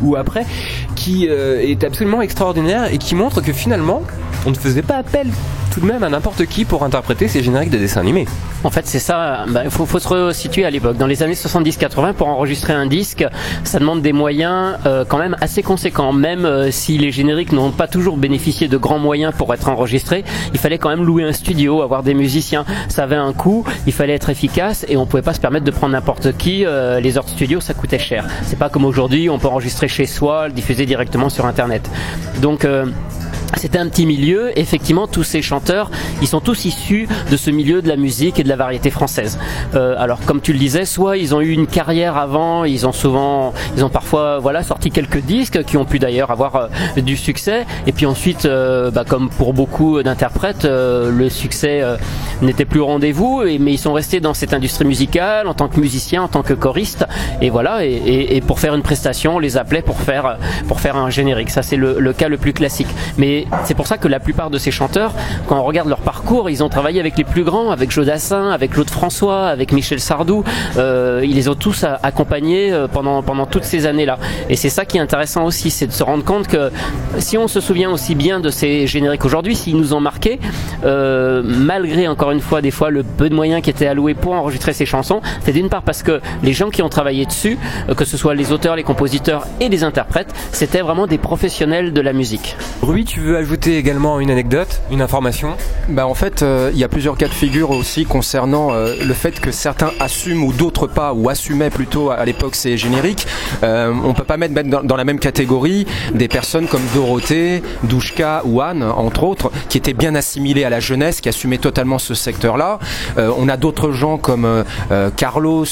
ou, 0.00 0.16
après, 0.16 0.46
qui 0.94 1.26
est 1.26 1.84
absolument 1.84 2.22
extraordinaire 2.22 2.90
et 2.90 2.96
qui 2.96 3.14
montre 3.14 3.42
que 3.42 3.52
finalement, 3.52 4.00
on 4.46 4.50
ne 4.50 4.56
faisait 4.56 4.82
pas 4.82 4.96
appel 4.96 5.28
tout 5.76 5.80
de 5.80 5.86
même 5.86 6.02
à 6.04 6.08
n'importe 6.08 6.46
qui 6.46 6.64
pour 6.64 6.84
interpréter 6.84 7.28
ces 7.28 7.42
génériques 7.42 7.68
de 7.68 7.76
dessins 7.76 8.00
animés. 8.00 8.24
En 8.64 8.70
fait, 8.70 8.86
c'est 8.86 8.98
ça. 8.98 9.44
bah, 9.46 9.60
Il 9.64 9.70
faut, 9.70 9.84
faut 9.84 9.98
se 9.98 10.08
resituer 10.08 10.64
à 10.64 10.70
l'époque. 10.70 10.96
Dans 10.96 11.06
les 11.06 11.22
années 11.22 11.34
70-80, 11.34 12.14
pour 12.14 12.28
enregistrer 12.28 12.72
un 12.72 12.86
disque, 12.86 13.26
ça 13.62 13.78
demande 13.78 14.00
des 14.00 14.14
moyens 14.14 14.78
euh, 14.86 15.04
quand 15.06 15.18
même 15.18 15.36
assez 15.42 15.62
conséquents. 15.62 16.14
Même 16.14 16.46
euh, 16.46 16.70
si 16.70 16.96
les 16.96 17.10
génériques 17.10 17.52
n'ont 17.52 17.72
pas 17.72 17.88
toujours 17.88 18.16
bénéficié 18.16 18.68
de 18.68 18.76
grands 18.78 18.98
moyens 18.98 19.34
pour 19.36 19.52
être 19.52 19.68
enregistrés, 19.68 20.24
il 20.54 20.58
fallait 20.58 20.78
quand 20.78 20.88
même 20.88 21.04
louer 21.04 21.24
un 21.24 21.32
studio, 21.32 21.82
avoir 21.82 22.02
des 22.02 22.14
musiciens. 22.14 22.64
Ça 22.88 23.02
avait 23.02 23.16
un 23.16 23.34
coût. 23.34 23.62
Il 23.86 23.92
fallait 23.92 24.14
être 24.14 24.30
efficace 24.30 24.86
et 24.88 24.96
on 24.96 25.04
pouvait 25.04 25.22
pas 25.22 25.34
se 25.34 25.40
permettre 25.40 25.66
de 25.66 25.70
prendre 25.72 25.92
n'importe 25.92 26.38
qui. 26.38 26.64
Euh, 26.64 27.00
les 27.00 27.18
heures 27.18 27.24
de 27.24 27.30
studio, 27.30 27.60
ça 27.60 27.74
coûtait 27.74 27.98
cher. 27.98 28.24
C'est 28.44 28.58
pas 28.58 28.70
comme 28.70 28.86
aujourd'hui, 28.86 29.28
on 29.28 29.38
peut 29.38 29.48
enregistrer 29.48 29.88
chez 29.88 30.06
soi, 30.06 30.46
le 30.48 30.54
diffuser 30.54 30.86
directement 30.86 31.28
sur 31.28 31.44
Internet. 31.44 31.90
Donc 32.40 32.66
c'était 33.56 33.78
un 33.78 33.88
petit 33.88 34.06
milieu. 34.06 34.56
Effectivement, 34.58 35.06
tous 35.06 35.24
ces 35.24 35.42
chanteurs, 35.42 35.90
ils 36.22 36.28
sont 36.28 36.40
tous 36.40 36.64
issus 36.64 37.08
de 37.30 37.36
ce 37.36 37.50
milieu 37.50 37.82
de 37.82 37.88
la 37.88 37.96
musique 37.96 38.38
et 38.38 38.44
de 38.44 38.48
la 38.48 38.56
variété 38.56 38.90
française. 38.90 39.38
Euh, 39.74 39.94
alors, 39.98 40.20
comme 40.20 40.40
tu 40.40 40.52
le 40.52 40.58
disais, 40.58 40.84
soit 40.84 41.16
ils 41.16 41.34
ont 41.34 41.40
eu 41.40 41.52
une 41.52 41.66
carrière 41.66 42.16
avant, 42.16 42.64
ils 42.64 42.86
ont 42.86 42.92
souvent, 42.92 43.52
ils 43.76 43.84
ont 43.84 43.88
parfois, 43.88 44.38
voilà, 44.38 44.62
sorti 44.62 44.90
quelques 44.90 45.20
disques 45.20 45.64
qui 45.64 45.76
ont 45.76 45.84
pu 45.84 45.98
d'ailleurs 45.98 46.30
avoir 46.30 46.56
euh, 46.56 47.00
du 47.00 47.16
succès. 47.16 47.66
Et 47.86 47.92
puis 47.92 48.06
ensuite, 48.06 48.44
euh, 48.44 48.90
bah, 48.90 49.04
comme 49.08 49.30
pour 49.30 49.54
beaucoup 49.54 50.02
d'interprètes, 50.02 50.64
euh, 50.64 51.10
le 51.10 51.28
succès 51.28 51.82
n'était 52.42 52.64
plus 52.64 52.80
au 52.80 52.86
rendez-vous. 52.86 53.42
Mais 53.60 53.72
ils 53.72 53.78
sont 53.78 53.92
restés 53.92 54.20
dans 54.20 54.34
cette 54.34 54.54
industrie 54.54 54.84
musicale 54.84 55.48
en 55.48 55.54
tant 55.54 55.68
que 55.68 55.80
musiciens, 55.80 56.22
en 56.22 56.28
tant 56.28 56.42
que 56.42 56.54
choristes. 56.54 57.06
Et 57.40 57.50
voilà. 57.50 57.84
Et 57.84 58.42
pour 58.46 58.60
faire 58.60 58.74
une 58.74 58.82
prestation, 58.82 59.36
on 59.36 59.38
les 59.38 59.56
appelait 59.56 59.82
pour 59.82 60.00
faire, 60.00 60.38
pour 60.68 60.80
faire 60.80 60.96
un 60.96 61.10
générique. 61.10 61.50
Ça, 61.50 61.62
c'est 61.62 61.76
le, 61.76 61.98
le 61.98 62.12
cas 62.12 62.28
le 62.28 62.36
plus 62.36 62.52
classique. 62.52 62.88
Mais 63.18 63.45
c'est 63.64 63.74
pour 63.74 63.86
ça 63.86 63.98
que 63.98 64.08
la 64.08 64.20
plupart 64.20 64.50
de 64.50 64.58
ces 64.58 64.70
chanteurs, 64.70 65.12
quand 65.46 65.58
on 65.58 65.64
regarde 65.64 65.88
leur 65.88 66.00
parcours, 66.00 66.50
ils 66.50 66.62
ont 66.62 66.68
travaillé 66.68 67.00
avec 67.00 67.16
les 67.16 67.24
plus 67.24 67.44
grands, 67.44 67.70
avec 67.70 67.90
Joe 67.90 68.06
Dassin, 68.06 68.50
avec 68.50 68.72
Claude 68.72 68.90
François, 68.90 69.46
avec 69.46 69.72
Michel 69.72 70.00
Sardou. 70.00 70.44
Euh, 70.76 71.22
ils 71.24 71.34
les 71.34 71.48
ont 71.48 71.54
tous 71.54 71.84
accompagnés 72.02 72.72
euh, 72.72 72.88
pendant 72.88 73.22
pendant 73.22 73.46
toutes 73.46 73.64
ces 73.64 73.86
années-là. 73.86 74.18
Et 74.48 74.56
c'est 74.56 74.68
ça 74.68 74.84
qui 74.84 74.98
est 74.98 75.00
intéressant 75.00 75.44
aussi, 75.44 75.70
c'est 75.70 75.86
de 75.86 75.92
se 75.92 76.02
rendre 76.02 76.24
compte 76.24 76.48
que 76.48 76.70
si 77.18 77.38
on 77.38 77.48
se 77.48 77.60
souvient 77.60 77.90
aussi 77.90 78.14
bien 78.14 78.40
de 78.40 78.50
ces 78.50 78.86
génériques 78.86 79.24
aujourd'hui, 79.24 79.56
s'ils 79.56 79.76
nous 79.76 79.94
ont 79.94 80.00
marqué, 80.00 80.38
euh, 80.84 81.42
malgré 81.44 82.08
encore 82.08 82.30
une 82.30 82.40
fois 82.40 82.60
des 82.60 82.70
fois 82.70 82.90
le 82.90 83.02
peu 83.02 83.28
de 83.28 83.34
moyens 83.34 83.62
qui 83.62 83.70
étaient 83.70 83.86
alloués 83.86 84.14
pour 84.14 84.32
enregistrer 84.32 84.72
ces 84.72 84.86
chansons, 84.86 85.20
c'est 85.44 85.52
d'une 85.52 85.68
part 85.68 85.82
parce 85.82 86.02
que 86.02 86.20
les 86.42 86.52
gens 86.52 86.70
qui 86.70 86.82
ont 86.82 86.88
travaillé 86.88 87.26
dessus, 87.26 87.58
que 87.96 88.04
ce 88.04 88.16
soit 88.16 88.34
les 88.34 88.52
auteurs, 88.52 88.76
les 88.76 88.82
compositeurs 88.82 89.46
et 89.60 89.68
les 89.68 89.84
interprètes, 89.84 90.32
c'était 90.52 90.80
vraiment 90.80 91.06
des 91.06 91.18
professionnels 91.18 91.92
de 91.92 92.00
la 92.00 92.12
musique. 92.12 92.56
Ruby, 92.82 93.04
tu 93.04 93.20
veux 93.20 93.35
ajouter 93.36 93.76
également 93.76 94.20
une 94.20 94.30
anecdote, 94.30 94.80
une 94.90 95.00
information 95.00 95.56
Bah 95.88 96.06
en 96.06 96.14
fait, 96.14 96.42
euh, 96.42 96.70
il 96.72 96.78
y 96.78 96.84
a 96.84 96.88
plusieurs 96.88 97.16
cas 97.16 97.28
de 97.28 97.34
figure 97.34 97.70
aussi 97.70 98.04
concernant 98.04 98.72
euh, 98.72 98.94
le 99.04 99.14
fait 99.14 99.40
que 99.40 99.52
certains 99.52 99.90
assument 100.00 100.44
ou 100.44 100.52
d'autres 100.52 100.86
pas, 100.86 101.12
ou 101.12 101.28
assumaient 101.28 101.70
plutôt 101.70 102.10
à, 102.10 102.24
l'époque 102.24 102.54
ces 102.54 102.76
génériques. 102.76 103.26
Euh, 103.62 103.92
on 104.04 104.14
peut 104.14 104.24
pas 104.24 104.36
mettre, 104.36 104.54
dans, 104.62 104.96
la 104.96 105.04
même 105.04 105.18
catégorie 105.18 105.86
des 106.14 106.28
personnes 106.28 106.66
comme 106.66 106.82
Dorothée, 106.94 107.62
Douchka 107.84 108.42
ou 108.44 108.60
Anne, 108.60 108.82
entre 108.82 109.24
autres, 109.24 109.50
qui 109.68 109.78
étaient 109.78 109.94
bien 109.94 110.14
assimilées 110.14 110.64
à 110.64 110.70
la 110.70 110.80
jeunesse, 110.80 111.20
qui 111.20 111.28
assumaient 111.28 111.58
totalement 111.58 111.98
ce 111.98 112.14
secteur-là. 112.14 112.78
Euh, 113.18 113.30
on 113.38 113.48
a 113.48 113.56
d'autres 113.56 113.92
gens 113.92 114.18
comme 114.18 114.64
Carlos 115.16 115.66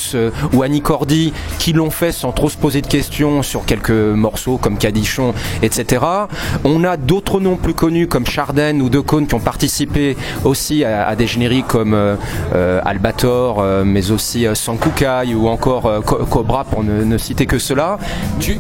ou 0.53 0.63
Annie 0.63 0.81
Cordy 0.81 1.33
qui 1.59 1.73
l'ont 1.73 1.91
fait 1.91 2.13
sans 2.13 2.33
trop 2.33 2.49
se 2.49 2.57
poser 2.57 2.83
de 2.83 2.87
questions 2.87 3.43
sur 3.43 3.65
quelques 3.65 3.91
morceaux 3.91 4.59
comme 4.59 4.79
Cadichon, 4.79 5.35
etc. 5.63 6.05
On 6.65 6.85
a 6.85 6.97
d'autres 6.97 7.41
noms 7.41 7.54
plus 7.57 7.75
connus 7.75 8.07
comme 8.09 8.27
Charden 8.27 8.81
ou 8.83 8.89
Decaune 8.89 9.27
qui 9.27 9.35
ont 9.35 9.41
participé 9.41 10.17
aussi 10.45 10.85
à, 10.85 11.15
des 11.17 11.27
génériques 11.27 11.67
comme 11.69 11.95
euh, 11.95 12.17
euh, 12.55 12.81
Albator, 12.85 13.61
euh, 13.61 13.85
mais 13.85 14.11
aussi 14.11 14.47
Sankukai 14.55 15.35
ou 15.35 15.49
encore 15.49 16.03
Co- 16.05 16.25
Cobra 16.25 16.65
pour 16.65 16.83
ne, 16.85 17.19
citer 17.19 17.47
que 17.47 17.59
cela. 17.59 17.99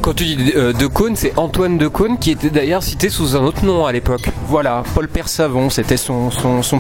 Quand 0.00 0.14
tu 0.14 0.24
dis 0.24 0.36
De 0.36 0.86
Caunes, 0.86 1.16
c'est 1.16 1.32
Antoine 1.38 1.78
De 1.78 1.88
Caunes 1.88 2.18
qui 2.18 2.30
était 2.30 2.50
d'ailleurs 2.50 2.82
cité 2.82 3.08
sous 3.08 3.36
un 3.36 3.40
autre 3.40 3.64
nom 3.64 3.86
à 3.86 3.92
l'époque. 3.92 4.28
Voilà, 4.46 4.82
Paul 4.94 5.08
Persavon, 5.08 5.70
c'était 5.70 5.96
son, 5.96 6.30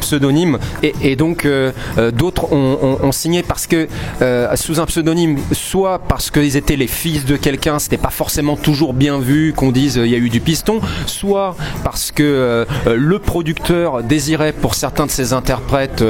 pseudonyme. 0.00 0.58
Et, 0.82 1.16
donc 1.16 1.44
euh, 1.44 1.72
euh, 1.98 2.10
d'autres 2.10 2.52
ont, 2.52 3.12
signé 3.12 3.42
parce 3.42 3.66
que 3.66 3.88
euh, 4.22 4.54
sous 4.56 4.80
un 4.80 4.86
pseudonyme, 4.86 5.38
soit 5.52 5.98
parce 5.98 6.30
qu'ils 6.30 6.56
étaient 6.56 6.76
les 6.76 6.86
fils 6.86 7.24
de 7.24 7.36
quelqu'un, 7.36 7.78
c'était 7.78 7.96
pas 7.96 8.10
forcément 8.10 8.56
toujours 8.56 8.92
bien 8.92 9.18
vu 9.18 9.52
qu'on 9.56 9.72
dise 9.72 10.00
il 10.02 10.10
y 10.10 10.14
a 10.14 10.18
eu 10.18 10.28
du 10.28 10.40
piston, 10.40 10.80
soit 11.06 11.56
parce 11.84 12.10
que 12.10 12.66
le 12.86 13.18
producteur 13.18 14.02
désirait 14.02 14.52
pour 14.52 14.74
certains 14.74 15.06
de 15.06 15.10
ses 15.10 15.32
interprètes, 15.32 16.04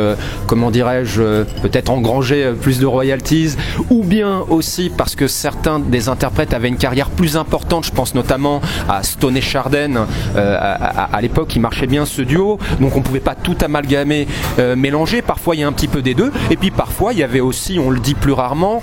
comment 0.47 0.71
dirais-je, 0.71 1.45
peut-être 1.63 1.91
engranger 1.91 2.53
plus 2.61 2.79
de 2.79 2.87
royalties, 2.87 3.57
ou 3.91 4.03
bien 4.03 4.45
aussi 4.49 4.91
parce 4.91 5.15
que 5.15 5.29
certains 5.29 5.79
des 5.79 6.09
interprètes 6.09 6.55
avaient 6.55 6.69
une 6.69 6.79
carrière 6.79 7.11
plus 7.11 7.37
importante, 7.37 7.85
je 7.85 7.93
pense 7.93 8.15
notamment 8.15 8.61
à 8.89 9.03
Stone 9.03 9.37
et 9.37 9.43
à 10.37 11.21
l'époque 11.21 11.44
il 11.55 11.61
marchait 11.61 11.87
bien 11.87 12.07
ce 12.07 12.23
duo, 12.23 12.59
donc 12.81 12.97
on 12.97 13.03
pouvait 13.03 13.21
pas 13.21 13.35
tout 13.35 13.57
amalgamer, 13.61 14.27
euh, 14.59 14.77
mélanger, 14.77 15.23
parfois 15.23 15.57
il 15.57 15.61
y 15.61 15.65
a 15.65 15.69
un 15.69 15.73
petit 15.73 15.89
peu 15.89 16.03
des 16.03 16.15
deux, 16.15 16.33
et 16.51 16.57
puis 16.57 16.71
parfois 16.71 17.13
il 17.13 17.19
y 17.19 17.23
avait 17.23 17.41
aussi, 17.41 17.79
on 17.79 17.91
le 17.91 18.01
dit 18.01 18.15
plus 18.15 18.33
rarement, 18.33 18.83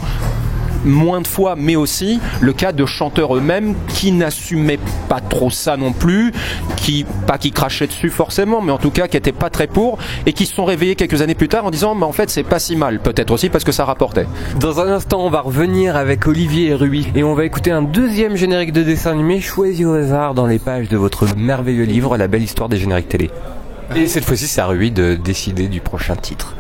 moins 0.86 1.22
de 1.22 1.28
fois, 1.28 1.56
mais 1.58 1.76
aussi 1.76 2.20
le 2.40 2.54
cas 2.54 2.72
de 2.72 2.86
chanteurs 2.86 3.36
eux-mêmes 3.36 3.76
qui 3.88 4.12
n'assumaient 4.12 4.80
pas 5.10 5.20
trop 5.20 5.50
ça 5.50 5.78
non 5.78 5.92
plus, 5.92 6.32
qui 6.78 7.06
pas 7.28 7.38
qui 7.38 7.52
crachaient 7.52 7.88
dessus 7.88 8.10
forcément, 8.10 8.62
mais 8.62 8.72
en 8.72 8.78
tout 8.78 8.92
cas 8.92 9.08
qui 9.08 9.18
étaient 9.18 9.32
pas 9.32 9.50
très 9.50 9.68
pour 9.68 9.98
et 10.26 10.34
qui 10.34 10.46
se 10.46 10.56
sont 10.56 10.66
réveillés 10.66 10.96
quelques 10.96 11.22
années 11.22 11.36
plus 11.36 11.48
tard 11.48 11.66
en 11.66 11.72
disant 11.72 11.96
mais 11.96 12.06
en 12.06 12.12
fait 12.12 12.30
c'est 12.30 12.44
pas 12.44 12.60
si 12.60 12.76
mal, 12.76 13.00
peut-être 13.00 13.32
aussi 13.32 13.50
parce 13.50 13.64
que 13.64 13.72
ça 13.72 13.86
rapportait. 13.86 14.28
Dans 14.60 14.80
un 14.80 14.88
instant, 14.88 15.26
on 15.26 15.30
va 15.30 15.42
revenir 15.42 15.96
avec 15.96 16.28
Olivier 16.28 16.70
et 16.70 16.74
Ruby 16.74 17.08
et 17.16 17.24
on 17.24 17.34
va 17.34 17.46
écouter 17.46 17.72
un 17.72 17.82
deuxième 17.82 18.36
générique 18.36 18.74
de 18.74 18.84
dessin 18.84 19.12
animé 19.12 19.42
choisi 19.42 19.86
au 19.86 19.94
hasard 19.94 20.34
dans 20.34 20.46
les 20.46 20.60
pages 20.60 20.90
de 20.90 20.98
votre 20.98 21.36
merveilleux 21.36 21.84
livre 21.84 22.18
La 22.18 22.28
belle 22.28 22.44
histoire 22.44 22.70
des 22.70 22.78
génériques 22.78 23.10
télé. 23.10 23.30
Et 23.96 24.08
cette 24.08 24.24
fois-ci, 24.24 24.48
c'est 24.48 24.62
à 24.62 24.68
Ruby 24.68 24.92
de 24.92 25.16
décider 25.16 25.68
du 25.68 25.82
prochain 25.82 26.16
titre. 26.16 26.56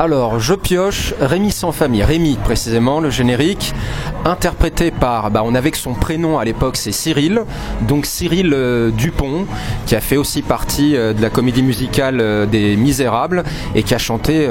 Alors, 0.00 0.38
je 0.38 0.54
pioche 0.54 1.12
Rémi 1.20 1.50
sans 1.50 1.72
famille. 1.72 2.04
Rémi, 2.04 2.38
précisément, 2.44 3.00
le 3.00 3.10
générique, 3.10 3.74
interprété 4.24 4.92
par, 4.92 5.32
bah, 5.32 5.42
on 5.44 5.56
avait 5.56 5.72
que 5.72 5.76
son 5.76 5.92
prénom 5.92 6.38
à 6.38 6.44
l'époque, 6.44 6.76
c'est 6.76 6.92
Cyril. 6.92 7.42
Donc 7.80 8.06
Cyril 8.06 8.52
euh, 8.54 8.92
Dupont, 8.92 9.46
qui 9.86 9.96
a 9.96 10.00
fait 10.00 10.16
aussi 10.16 10.42
partie 10.42 10.94
euh, 10.94 11.14
de 11.14 11.20
la 11.20 11.30
comédie 11.30 11.64
musicale 11.64 12.20
euh, 12.20 12.46
des 12.46 12.76
Misérables 12.76 13.42
et 13.74 13.82
qui 13.82 13.92
a 13.92 13.98
chanté 13.98 14.48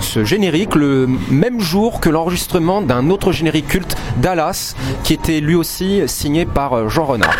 ce 0.00 0.24
générique 0.24 0.76
le 0.76 1.08
même 1.28 1.60
jour 1.60 1.98
que 1.98 2.08
l'enregistrement 2.08 2.80
d'un 2.80 3.10
autre 3.10 3.32
générique 3.32 3.66
culte, 3.66 3.96
Dallas, 4.18 4.76
qui 5.02 5.12
était 5.12 5.40
lui 5.40 5.56
aussi 5.56 6.02
signé 6.06 6.46
par 6.46 6.88
Jean 6.88 7.04
Renard. 7.04 7.34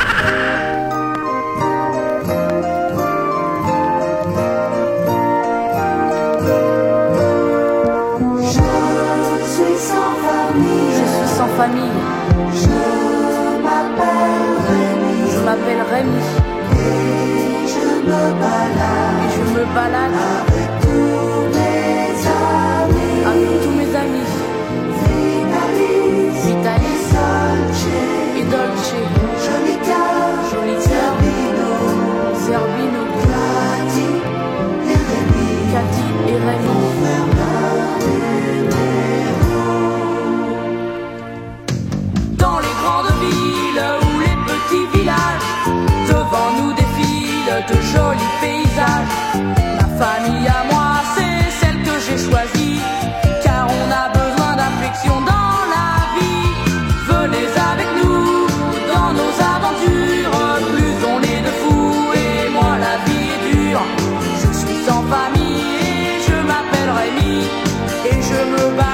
remember 68.55 68.75
about 68.75 68.94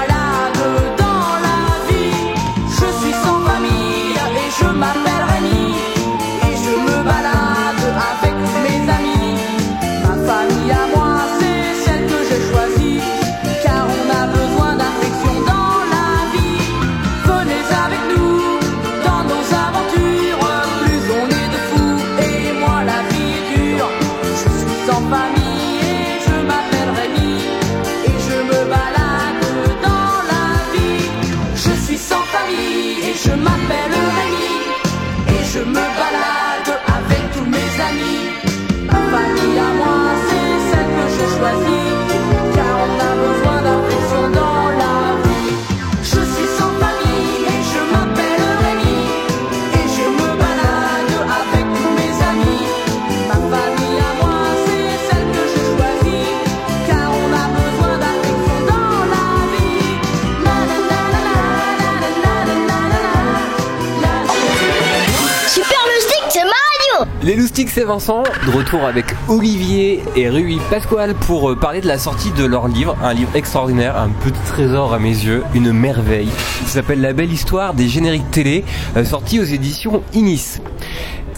Les 67.23 67.35
Loustiques, 67.35 67.69
c'est 67.69 67.83
Vincent, 67.83 68.23
de 68.47 68.51
retour 68.51 68.83
avec 68.83 69.05
Olivier 69.27 70.01
et 70.15 70.27
Rui 70.27 70.59
Pasquale 70.71 71.13
pour 71.13 71.51
euh, 71.51 71.55
parler 71.55 71.79
de 71.79 71.87
la 71.87 71.99
sortie 71.99 72.31
de 72.31 72.43
leur 72.43 72.67
livre, 72.67 72.97
un 73.03 73.13
livre 73.13 73.29
extraordinaire, 73.35 73.95
un 73.95 74.09
petit 74.09 74.41
trésor 74.47 74.91
à 74.91 74.97
mes 74.97 75.09
yeux, 75.09 75.43
une 75.53 75.71
merveille. 75.71 76.31
Ça 76.65 76.81
s'appelle 76.81 76.99
La 76.99 77.13
belle 77.13 77.31
histoire 77.31 77.75
des 77.75 77.87
génériques 77.87 78.31
télé, 78.31 78.65
euh, 78.97 79.05
sorti 79.05 79.39
aux 79.39 79.43
éditions 79.43 80.01
Inis. 80.13 80.61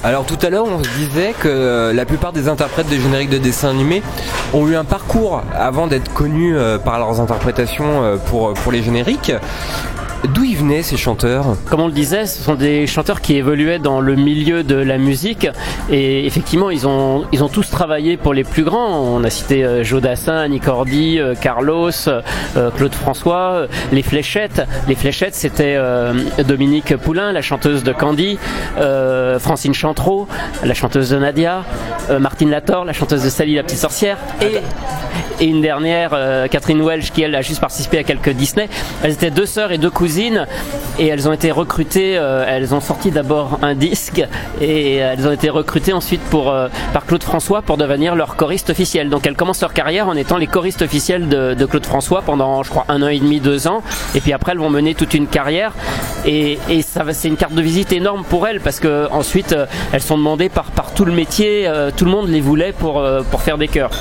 Alors 0.06 0.26
tout 0.26 0.38
à 0.42 0.50
l'heure, 0.50 0.68
on 0.68 0.82
se 0.82 0.90
disait 0.92 1.34
que 1.38 1.50
euh, 1.50 1.92
la 1.92 2.06
plupart 2.06 2.32
des 2.32 2.48
interprètes 2.48 2.90
de 2.90 2.96
génériques 2.96 3.30
de 3.30 3.38
dessins 3.38 3.72
animés 3.72 4.02
ont 4.54 4.66
eu 4.70 4.78
un 4.78 4.86
parcours 4.86 5.44
avant 5.54 5.88
d'être 5.88 6.14
connus 6.14 6.56
par 6.86 6.98
leurs 6.98 7.20
interprétations 7.20 8.18
pour 8.30 8.72
les 8.72 8.84
génériques. 8.84 9.34
D'où 10.30 10.46
ils 10.46 10.56
venaient 10.56 10.84
ces 10.84 10.96
chanteurs 10.96 11.58
Comme 11.70 11.82
on 11.82 11.88
le 11.88 11.94
disait, 11.94 12.26
ce 12.26 12.42
sont 12.42 12.56
des 12.56 12.88
chanteurs 12.88 13.20
qui 13.20 13.36
évoluaient 13.36 13.80
dans 13.80 14.00
le 14.00 14.16
milieu 14.16 14.64
de 14.64 14.76
la 14.76 14.98
musique 14.98 15.48
et 15.90 16.26
effectivement 16.26 16.70
ils 16.70 16.88
ont 16.88 17.26
ils 17.34 17.44
ont 17.44 17.50
tous 17.50 17.70
travaillé 17.70 18.16
pour 18.16 18.34
les 18.34 18.46
plus 18.46 18.64
grands. 18.64 19.02
On 19.02 19.24
a 19.26 19.30
cité 19.30 19.66
euh, 19.66 19.84
Joe 19.84 20.02
Dassin, 20.02 20.38
Annie 20.38 20.62
Cordy, 20.62 21.20
euh, 21.20 21.36
Carlos, 21.36 21.92
euh, 22.08 22.72
Claude 22.72 22.94
François, 22.96 23.52
euh, 23.54 23.68
les 23.92 24.02
Fléchettes. 24.02 24.62
Les 24.88 24.96
Fléchettes 24.96 25.36
c'était 25.36 25.76
euh, 25.76 26.14
Dominique 26.48 26.96
Poulain, 26.96 27.34
la 27.34 27.42
chanteuse 27.42 27.84
de 27.84 27.92
Candy, 27.92 28.40
euh, 28.78 29.40
Francine 29.40 29.74
Chantreau, 29.74 30.28
la 30.64 30.74
chanteuse 30.74 31.10
de 31.10 31.18
Nadia, 31.18 31.66
euh, 32.10 32.20
Martine 32.20 32.50
Lator, 32.50 32.86
la 32.86 32.94
chanteuse 32.94 33.24
de 33.24 33.30
Sally 33.30 33.56
la 33.56 33.64
petite 33.64 33.80
sorcière 33.80 34.18
et 34.42 34.60
et 35.40 35.46
une 35.46 35.62
dernière, 35.62 36.12
euh, 36.14 36.48
Catherine 36.48 36.82
Welch, 36.82 37.12
qui 37.12 37.22
elle 37.24 37.36
a 37.36 37.42
juste 37.42 37.60
participé 37.60 37.98
à 38.00 38.04
quelques 38.04 38.30
Disney. 38.30 38.70
Elles 39.04 39.14
étaient 39.14 39.32
deux 39.32 39.46
sœurs 39.46 39.72
et 39.72 39.78
deux 39.78 39.90
cousines, 39.90 40.48
et 41.00 41.08
elles 41.08 41.28
ont 41.28 41.34
été 41.34 41.52
recrutées. 41.52 42.18
euh, 42.18 42.46
elles 42.48 42.74
ont 42.74 42.82
sorti 42.82 43.12
d'abord 43.12 43.60
un 43.62 43.76
disque, 43.76 44.24
et 44.62 44.96
elles 44.96 45.28
ont 45.28 45.32
été 45.32 45.50
recrutées 45.50 45.94
ensuite 45.94 46.22
pour 46.22 46.52
euh, 46.52 46.68
par 46.94 47.06
Claude 47.06 47.24
François 47.24 47.62
pour 47.62 47.78
devenir 47.78 48.16
leur 48.16 48.36
choriste 48.36 48.70
officiel. 48.70 49.10
Donc 49.10 49.26
elles 49.26 49.36
commencent 49.36 49.62
leur 49.62 49.74
carrière 49.74 50.08
en 50.08 50.16
étant 50.16 50.38
les 50.38 50.48
choristes 50.48 50.82
officiels 50.82 51.28
de, 51.28 51.54
de 51.54 51.66
Claude 51.66 51.86
François 51.86 52.22
pendant, 52.22 52.64
je 52.64 52.70
crois, 52.70 52.86
un 52.90 53.02
an 53.02 53.08
et 53.08 53.20
demi, 53.20 53.40
deux 53.40 53.68
ans, 53.68 53.82
et 54.16 54.22
puis 54.22 54.34
après 54.34 54.52
elles 54.52 54.60
vont 54.60 54.70
mener 54.70 54.96
toute 54.96 55.14
une 55.14 55.28
carrière. 55.28 55.74
Et, 56.26 56.58
ça, 56.82 57.04
c'est 57.12 57.28
une 57.28 57.38
carte 57.38 57.54
de 57.54 57.62
visite 57.62 57.92
énorme 57.92 58.24
pour 58.24 58.48
elles 58.48 58.60
parce 58.60 58.80
que 58.80 59.08
ensuite 59.12 59.56
elles 59.92 60.02
sont 60.02 60.18
demandées 60.18 60.50
par 60.50 60.66
par 60.66 60.94
tout 60.94 61.06
le 61.06 61.12
métier. 61.12 61.70
tout 61.96 62.06
le 62.06 62.12
monde 62.12 62.28
les 62.30 62.42
voulait 62.42 62.74
pour 62.74 63.04
pour 63.32 63.42
faire 63.42 63.58
des 63.58 63.68
chœurs. 63.68 63.92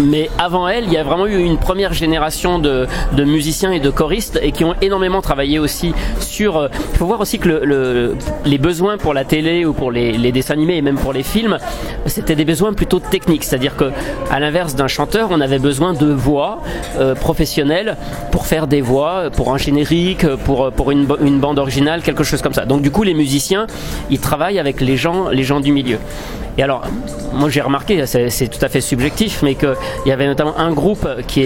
Mais 0.00 0.28
avant 0.38 0.68
elle, 0.68 0.84
il 0.84 0.92
y 0.92 0.96
a 0.98 1.02
vraiment 1.04 1.26
eu 1.26 1.38
une 1.38 1.58
première 1.58 1.92
génération 1.92 2.58
de, 2.58 2.86
de 3.12 3.24
musiciens 3.24 3.72
et 3.72 3.80
de 3.80 3.90
choristes 3.90 4.38
et 4.42 4.52
qui 4.52 4.64
ont 4.64 4.74
énormément 4.82 5.22
travaillé 5.22 5.58
aussi 5.58 5.94
sur. 6.20 6.56
euh, 6.58 6.68
Il 6.92 6.98
faut 6.98 7.06
voir 7.06 7.20
aussi 7.20 7.38
que 7.38 7.48
le, 7.48 7.64
le- 7.64 8.16
les 8.44 8.58
besoins 8.58 8.98
pour 8.98 9.14
la 9.14 9.24
télé 9.24 9.64
ou 9.64 9.72
pour 9.72 9.90
les, 9.90 10.12
les 10.12 10.32
dessins 10.32 10.54
animés 10.54 10.76
et 10.76 10.82
même 10.82 10.96
pour 10.98 11.12
les 11.12 11.22
films, 11.22 11.58
c'était 12.06 12.34
des 12.34 12.44
besoins 12.44 12.72
plutôt 12.74 13.00
techniques. 13.00 13.44
C'est-à-dire 13.44 13.76
que, 13.76 13.90
à 14.30 14.38
l'inverse 14.40 14.74
d'un 14.74 14.88
chanteur, 14.88 15.28
on 15.30 15.40
avait 15.40 15.58
besoin 15.58 15.94
de 15.94 16.06
voix 16.12 16.62
euh, 16.98 17.14
professionnelles 17.14 17.96
pour 18.32 18.46
faire 18.46 18.66
des 18.66 18.80
voix, 18.82 19.30
pour 19.34 19.52
un 19.54 19.58
générique, 19.58 20.26
pour 20.44 20.70
pour 20.72 20.90
une, 20.90 21.06
une 21.22 21.38
bande 21.40 21.58
originale, 21.58 22.02
quelque 22.02 22.24
chose 22.24 22.42
comme 22.42 22.54
ça. 22.54 22.66
Donc 22.66 22.82
du 22.82 22.90
coup, 22.90 23.02
les 23.02 23.14
musiciens, 23.14 23.66
ils 24.10 24.20
travaillent 24.20 24.58
avec 24.58 24.80
les 24.80 24.96
gens, 24.96 25.28
les 25.30 25.42
gens 25.44 25.60
du 25.60 25.72
milieu. 25.72 25.98
Et 26.58 26.62
alors, 26.62 26.82
moi 27.34 27.50
j'ai 27.50 27.60
remarqué, 27.60 28.06
c'est 28.06 28.48
tout 28.48 28.64
à 28.64 28.68
fait 28.68 28.80
subjectif, 28.80 29.40
mais 29.42 29.54
qu'il 30.02 30.10
y 30.10 30.12
avait 30.12 30.26
notamment 30.26 30.58
un 30.58 30.72
groupe 30.72 31.08
qui 31.26 31.42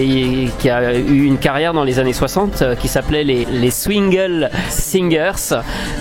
a 0.69 0.95
eu 0.97 1.23
une 1.25 1.37
carrière 1.37 1.73
dans 1.73 1.83
les 1.83 1.99
années 1.99 2.13
60 2.13 2.61
euh, 2.61 2.75
qui 2.75 2.87
s'appelait 2.87 3.23
les, 3.23 3.45
les 3.45 3.71
Swingle 3.71 4.49
Singers. 4.69 5.53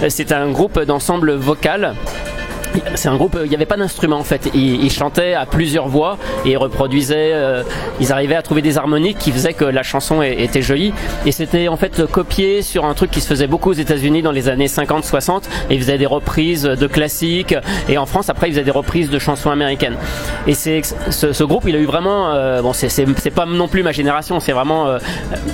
Euh, 0.03 0.07
C'est 0.09 0.33
un 0.33 0.51
groupe 0.51 0.79
d'ensemble 0.81 1.33
vocal 1.33 1.95
c'est 2.95 3.09
un 3.09 3.17
groupe, 3.17 3.37
il 3.43 3.49
n'y 3.49 3.55
avait 3.55 3.67
pas 3.67 3.77
d'instrument 3.77 4.19
en 4.19 4.25
fait. 4.25 4.49
Ils, 4.55 4.85
ils 4.85 4.93
chantaient 4.93 5.35
à 5.35 5.47
plusieurs 5.47 5.89
voix 5.89 6.19
et 6.45 6.51
ils 6.51 6.57
reproduisaient, 6.57 7.33
euh, 7.33 7.63
ils 8.01 8.13
arrivaient 8.13 8.35
à 8.37 8.43
trouver 8.43 8.63
des 8.63 8.79
harmoniques 8.79 9.19
qui 9.19 9.33
faisaient 9.33 9.55
que 9.55 9.65
la 9.65 9.83
chanson 9.83 10.23
était 10.23 10.63
jolie. 10.63 10.93
Et 11.27 11.33
c'était 11.33 11.69
en 11.69 11.77
fait 11.77 12.07
copié 12.07 12.63
sur 12.63 12.85
un 12.85 12.95
truc 12.95 13.11
qui 13.11 13.21
se 13.21 13.27
faisait 13.29 13.47
beaucoup 13.47 13.71
aux 13.71 13.75
États-Unis 13.75 14.23
dans 14.23 14.33
les 14.33 14.49
années 14.49 14.67
50-60. 14.67 15.43
Et 15.71 15.75
ils 15.75 15.81
faisaient 15.81 15.99
des 15.99 16.07
reprises 16.07 16.63
de 16.65 16.87
classiques. 16.87 17.55
Et 17.89 17.99
en 17.99 18.07
France, 18.07 18.29
après, 18.29 18.49
ils 18.49 18.53
faisaient 18.53 18.65
des 18.65 18.71
reprises 18.71 19.11
de 19.11 19.19
chansons 19.19 19.51
américaines. 19.51 19.97
Et 20.47 20.55
c'est 20.55 20.83
ce, 21.11 21.33
ce 21.33 21.45
groupe, 21.45 21.65
il 21.67 21.75
a 21.77 21.79
eu 21.79 21.87
vraiment, 21.87 22.31
euh, 22.33 22.63
bon, 22.63 22.73
c'est- 22.73 23.31
pas 23.31 23.47
non 23.47 23.69
plus 23.69 23.83
ma 23.83 23.93
génération, 23.93 24.41
c'est 24.41 24.53
vraiment 24.53 24.87
euh, 24.89 24.99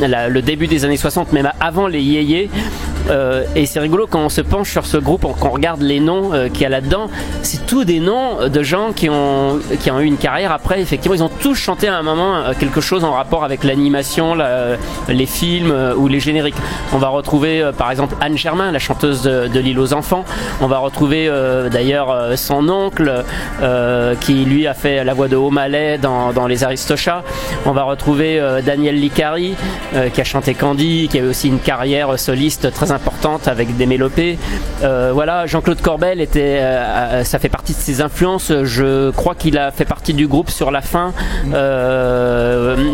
le 0.01 0.41
début 0.41 0.67
des 0.67 0.85
années 0.85 0.97
60, 0.97 1.33
même 1.33 1.51
avant 1.61 1.87
les 1.89 2.01
yéyés. 2.01 2.49
Euh, 3.09 3.45
et 3.55 3.67
c'est 3.67 3.79
rigolo 3.81 4.07
quand 4.09 4.21
on 4.21 4.29
se 4.29 4.41
penche 4.41 4.71
sur 4.71 4.85
ce 4.87 4.97
groupe, 4.97 5.23
quand 5.41 5.49
on 5.49 5.51
regarde 5.51 5.81
les 5.83 6.01
noms 6.01 6.33
euh, 6.33 6.49
qu'il 6.49 6.63
y 6.63 6.67
a 6.67 6.69
là-dedans, 6.69 7.09
c'est 7.43 7.65
tous 7.67 7.85
des 7.85 8.01
noms 8.01 8.49
de 8.49 8.63
gens 8.63 8.93
qui 8.93 9.09
ont, 9.09 9.61
qui 9.81 9.91
ont 9.91 10.01
eu 10.01 10.05
une 10.07 10.17
carrière 10.17 10.51
après. 10.53 10.81
Effectivement, 10.81 11.15
ils 11.15 11.23
ont 11.23 11.31
tous 11.41 11.55
chanté 11.55 11.89
à 11.89 11.97
un 11.97 12.03
moment 12.03 12.37
euh, 12.37 12.53
quelque 12.59 12.81
chose 12.81 13.05
en 13.05 13.13
rapport 13.13 13.45
avec 13.45 13.63
l'animation, 13.65 14.35
la- 14.35 14.77
les 15.09 15.27
films 15.27 15.71
euh, 15.71 15.95
ou 15.95 16.09
les 16.09 16.21
génériques. 16.21 16.57
On 16.93 16.99
va 16.99 17.09
retrouver 17.09 17.71
par 17.79 17.91
exemple 17.91 18.15
Anne 18.21 18.37
Germain, 18.37 18.73
la 18.73 18.79
chanteuse 18.79 19.23
de, 19.23 19.47
de 19.49 19.61
L'île 19.61 19.79
aux 19.79 19.93
enfants. 19.95 20.25
On 20.61 20.67
va 20.67 20.79
retrouver 20.79 21.31
d'ailleurs 21.71 22.37
son 22.37 22.69
oncle 22.69 23.25
qui 24.21 24.45
lui 24.45 24.67
a 24.67 24.75
fait 24.75 25.05
la 25.05 25.15
voix 25.15 25.29
de 25.29 25.37
O'Malley 25.37 25.99
dans, 25.99 26.33
dans 26.33 26.47
Les 26.47 26.65
Aristochats. 26.65 27.23
On 27.65 27.73
va 27.73 27.83
retrouver 27.85 28.41
Daniel 28.65 28.97
Licari 28.97 29.55
qui 30.13 30.21
a 30.21 30.25
chanté 30.25 30.55
Candy, 30.55 31.09
qui 31.11 31.19
a 31.19 31.23
eu 31.23 31.29
aussi 31.29 31.49
une 31.49 31.59
carrière 31.59 32.19
soliste 32.19 32.73
très 32.73 32.93
importante 32.97 33.47
avec 33.47 33.77
des 33.77 33.87
mélopées. 33.87 34.39
Euh, 34.83 35.11
voilà, 35.15 35.47
Jean-Claude 35.47 35.81
Corbel 35.81 36.21
était, 36.21 36.59
euh, 36.61 37.21
euh, 37.21 37.25
ça 37.25 37.39
fait 37.39 37.49
partie 37.49 37.73
de 37.73 37.79
ses 37.79 38.01
influences. 38.01 38.53
Je 38.65 39.11
crois 39.11 39.35
qu'il 39.35 39.59
a 39.59 39.71
fait 39.71 39.85
partie 39.85 40.15
du 40.15 40.27
groupe 40.27 40.51
sur 40.51 40.71
la 40.71 40.81
fin 40.81 41.13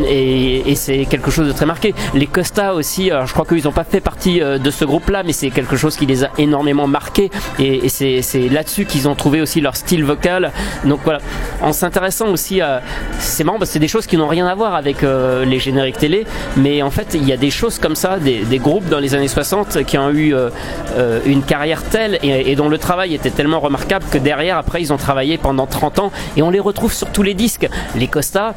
et, 0.09 0.75
c'est 0.75 1.05
quelque 1.05 1.31
chose 1.31 1.47
de 1.47 1.53
très 1.53 1.67
marqué. 1.67 1.95
Les 2.15 2.27
Costa 2.27 2.75
aussi, 2.75 3.11
alors 3.11 3.27
je 3.27 3.33
crois 3.33 3.45
qu'ils 3.45 3.65
n'ont 3.65 3.73
pas 3.73 3.85
fait 3.85 4.01
partie 4.01 4.41
de 4.41 4.71
ce 4.71 4.85
groupe-là, 4.85 5.23
mais 5.25 5.33
c'est 5.33 5.51
quelque 5.51 5.77
chose 5.77 5.97
qui 5.97 6.07
les 6.07 6.25
a 6.25 6.31
énormément 6.39 6.89
marqués 6.89 7.31
et, 7.59 7.89
c'est 7.89 8.49
là-dessus 8.51 8.85
qu'ils 8.85 9.07
ont 9.09 9.15
trouvé 9.15 9.41
aussi 9.41 9.61
leur 9.61 9.77
style 9.77 10.05
vocal. 10.05 10.51
Donc 10.85 11.01
voilà, 11.05 11.21
en 11.61 11.73
s'intéressant 11.73 12.29
aussi 12.29 12.61
à, 12.61 12.83
c'est 13.19 13.45
marrant 13.45 13.59
c'est 13.63 13.79
des 13.79 13.89
choses 13.89 14.07
qui 14.07 14.17
n'ont 14.17 14.27
rien 14.27 14.47
à 14.47 14.55
voir 14.55 14.75
avec 14.75 15.03
les 15.03 15.59
génériques 15.61 15.99
télé, 15.99 16.27
mais 16.57 16.83
en 16.83 16.91
fait 16.91 17.15
il 17.15 17.29
y 17.29 17.33
a 17.33 17.37
des 17.37 17.51
choses 17.51 17.79
comme 17.79 17.95
ça, 17.95 18.19
des, 18.19 18.41
des 18.41 18.59
groupes 18.59 18.89
dans 18.89 18.99
les 18.99 19.15
années 19.15 19.29
60 19.29 19.85
qui 19.85 19.92
ont 19.99 20.11
eu 20.11 20.35
euh, 20.35 20.51
euh, 20.97 21.21
une 21.27 21.43
carrière 21.43 21.83
telle 21.83 22.19
et, 22.23 22.51
et 22.51 22.57
dont 22.57 22.69
le 22.69 22.79
travail 22.79 23.15
était 23.15 23.31
tellement 23.31 23.61
remarquable 23.61 24.05
que 24.11 24.19
derrière 24.19 24.59
après 24.59 24.81
ils 24.81 24.93
ont 24.93 24.97
travaillé 24.97 25.39
pendant 25.39 25.67
30 25.67 25.99
ans 25.99 26.13
et 26.37 26.43
on 26.43 26.51
les 26.51 26.61
retrouve 26.61 26.93
sur 26.93 27.11
tous 27.11 27.23
les 27.23 27.35
disques. 27.35 27.69
Les 27.95 28.09
Costa, 28.09 28.55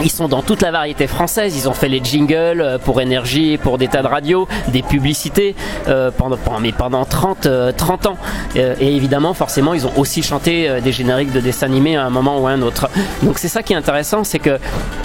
ils 0.00 0.10
sont 0.10 0.28
dans 0.28 0.42
toute 0.42 0.62
la 0.62 0.70
variété 0.70 1.06
française. 1.06 1.56
Ils 1.56 1.68
ont 1.68 1.72
fait 1.72 1.88
les 1.88 2.02
jingles 2.02 2.60
euh, 2.60 2.78
pour 2.78 3.00
énergie, 3.00 3.58
pour 3.58 3.78
des 3.78 3.88
tas 3.88 4.02
de 4.02 4.06
radios, 4.06 4.48
des 4.68 4.82
publicités 4.82 5.54
euh, 5.88 6.10
pendant, 6.16 6.38
mais 6.60 6.72
pendant 6.72 7.04
30, 7.04 7.46
euh, 7.46 7.72
30 7.72 8.06
ans. 8.06 8.16
Euh, 8.56 8.74
et 8.80 8.94
évidemment, 8.94 9.34
forcément, 9.34 9.74
ils 9.74 9.86
ont 9.86 9.92
aussi 9.96 10.22
chanté 10.22 10.68
des 10.82 10.92
génériques 10.92 11.32
de 11.32 11.40
dessins 11.40 11.66
animés 11.66 11.96
à 11.96 12.04
un 12.04 12.10
moment 12.10 12.40
ou 12.40 12.46
à 12.46 12.50
un 12.50 12.62
autre. 12.62 12.88
Donc 13.22 13.38
c'est 13.38 13.48
ça 13.48 13.62
qui 13.62 13.72
est 13.72 13.76
intéressant, 13.76 14.24
c'est 14.24 14.38
que 14.38 14.58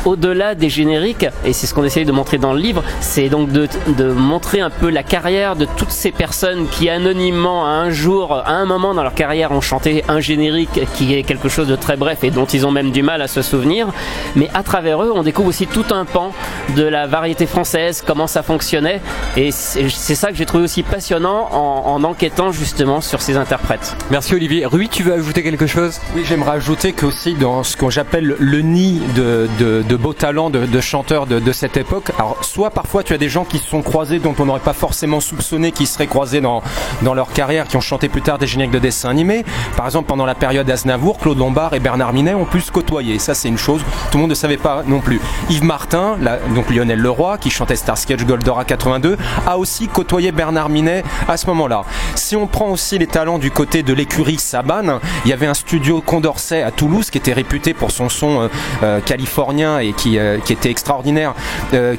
au-delà 0.05 0.55
des 0.55 0.69
génériques, 0.69 1.25
et 1.45 1.53
c'est 1.53 1.67
ce 1.67 1.73
qu'on 1.73 1.83
essaye 1.83 2.05
de 2.05 2.11
montrer 2.11 2.37
dans 2.37 2.53
le 2.53 2.59
livre, 2.59 2.83
c'est 3.01 3.29
donc 3.29 3.51
de, 3.51 3.67
de 3.87 4.11
montrer 4.11 4.61
un 4.61 4.69
peu 4.69 4.89
la 4.89 5.03
carrière 5.03 5.55
de 5.55 5.65
toutes 5.77 5.91
ces 5.91 6.11
personnes 6.11 6.67
qui 6.67 6.89
anonymement, 6.89 7.65
à 7.65 7.69
un 7.69 7.89
jour, 7.89 8.33
à 8.33 8.51
un 8.51 8.65
moment 8.65 8.93
dans 8.93 9.03
leur 9.03 9.13
carrière, 9.13 9.51
ont 9.51 9.61
chanté 9.61 10.03
un 10.07 10.19
générique 10.19 10.81
qui 10.95 11.13
est 11.13 11.23
quelque 11.23 11.49
chose 11.49 11.67
de 11.67 11.75
très 11.75 11.97
bref 11.97 12.23
et 12.23 12.31
dont 12.31 12.45
ils 12.45 12.65
ont 12.65 12.71
même 12.71 12.91
du 12.91 13.03
mal 13.03 13.21
à 13.21 13.27
se 13.27 13.41
souvenir. 13.41 13.87
Mais 14.35 14.49
à 14.53 14.63
eux, 14.81 15.11
on 15.13 15.23
découvre 15.23 15.49
aussi 15.49 15.67
tout 15.67 15.85
un 15.91 16.05
pan 16.05 16.33
de 16.75 16.83
la 16.83 17.07
variété 17.07 17.45
française, 17.45 18.03
comment 18.05 18.27
ça 18.27 18.43
fonctionnait. 18.43 19.01
Et 19.35 19.51
c'est 19.51 19.89
c'est 19.89 20.15
ça 20.15 20.29
que 20.29 20.35
j'ai 20.35 20.45
trouvé 20.45 20.63
aussi 20.63 20.83
passionnant 20.83 21.49
en, 21.51 21.93
en 21.93 22.03
enquêtant 22.03 22.51
justement 22.51 23.01
sur 23.01 23.21
ces 23.21 23.37
interprètes. 23.37 23.95
Merci 24.09 24.35
Olivier. 24.35 24.65
Rui, 24.65 24.89
tu 24.89 25.03
veux 25.03 25.13
ajouter 25.13 25.43
quelque 25.43 25.67
chose? 25.67 25.99
Oui, 26.15 26.23
j'aimerais 26.27 26.51
ajouter 26.51 26.93
que 26.93 27.05
aussi 27.05 27.33
dans 27.33 27.63
ce 27.63 27.77
qu'on 27.77 27.89
j'appelle 27.89 28.35
le 28.37 28.61
nid 28.61 29.01
de, 29.15 29.49
de, 29.59 29.83
de 29.87 29.95
beaux 29.95 30.13
talents 30.13 30.49
de, 30.49 30.65
de 30.65 30.81
chanteurs 30.81 31.25
de, 31.25 31.39
de 31.39 31.51
cette 31.51 31.77
époque, 31.77 32.11
alors 32.17 32.37
soit 32.43 32.69
parfois 32.69 33.03
tu 33.03 33.13
as 33.13 33.17
des 33.17 33.29
gens 33.29 33.45
qui 33.45 33.57
se 33.57 33.67
sont 33.67 33.81
croisés 33.81 34.19
dont 34.19 34.35
on 34.39 34.45
n'aurait 34.45 34.59
pas 34.59 34.73
forcément 34.73 35.19
soupçonné 35.19 35.71
qu'ils 35.71 35.87
seraient 35.87 36.07
croisés 36.07 36.41
dans, 36.41 36.61
dans 37.01 37.13
leur 37.13 37.31
carrière, 37.31 37.67
qui 37.67 37.77
ont 37.77 37.81
chanté 37.81 38.09
plus 38.09 38.21
tard 38.21 38.37
des 38.37 38.47
génériques 38.47 38.73
de 38.73 38.79
dessins 38.79 39.09
animés. 39.09 39.45
Par 39.75 39.85
exemple, 39.85 40.07
pendant 40.07 40.25
la 40.25 40.35
période 40.35 40.69
Aznavour, 40.69 41.17
Claude 41.17 41.37
Lombard 41.37 41.73
et 41.73 41.79
Bernard 41.79 42.13
Minet 42.13 42.33
ont 42.33 42.45
pu 42.45 42.61
se 42.61 42.71
côtoyer. 42.71 43.19
Ça, 43.19 43.33
c'est 43.33 43.47
une 43.47 43.57
chose. 43.57 43.81
Tout 44.11 44.17
le 44.17 44.21
monde 44.21 44.29
ne 44.29 44.35
savait 44.35 44.57
pas 44.57 44.66
non 44.85 44.99
plus. 44.99 45.19
Yves 45.49 45.63
Martin, 45.63 46.17
donc 46.55 46.69
Lionel 46.69 46.99
Leroy, 46.99 47.37
qui 47.37 47.49
chantait 47.49 47.75
Star 47.75 47.97
Sketch 47.97 48.23
Goldora 48.25 48.65
82, 48.65 49.17
a 49.45 49.57
aussi 49.57 49.87
côtoyé 49.87 50.31
Bernard 50.31 50.69
Minet 50.69 51.03
à 51.27 51.37
ce 51.37 51.47
moment-là. 51.47 51.83
Si 52.15 52.35
on 52.35 52.47
prend 52.47 52.69
aussi 52.69 52.97
les 52.97 53.07
talents 53.07 53.39
du 53.39 53.51
côté 53.51 53.83
de 53.83 53.93
l'écurie 53.93 54.39
Saban, 54.39 54.99
il 55.25 55.29
y 55.29 55.33
avait 55.33 55.47
un 55.47 55.53
studio 55.53 56.01
Condorcet 56.01 56.63
à 56.63 56.71
Toulouse 56.71 57.09
qui 57.09 57.17
était 57.17 57.33
réputé 57.33 57.73
pour 57.73 57.91
son 57.91 58.09
son 58.09 58.41
euh, 58.41 58.47
euh, 58.83 58.99
californien 58.99 59.79
et 59.79 59.93
qui, 59.93 60.17
euh, 60.17 60.37
était 60.49 60.69
extraordinaire, 60.69 61.33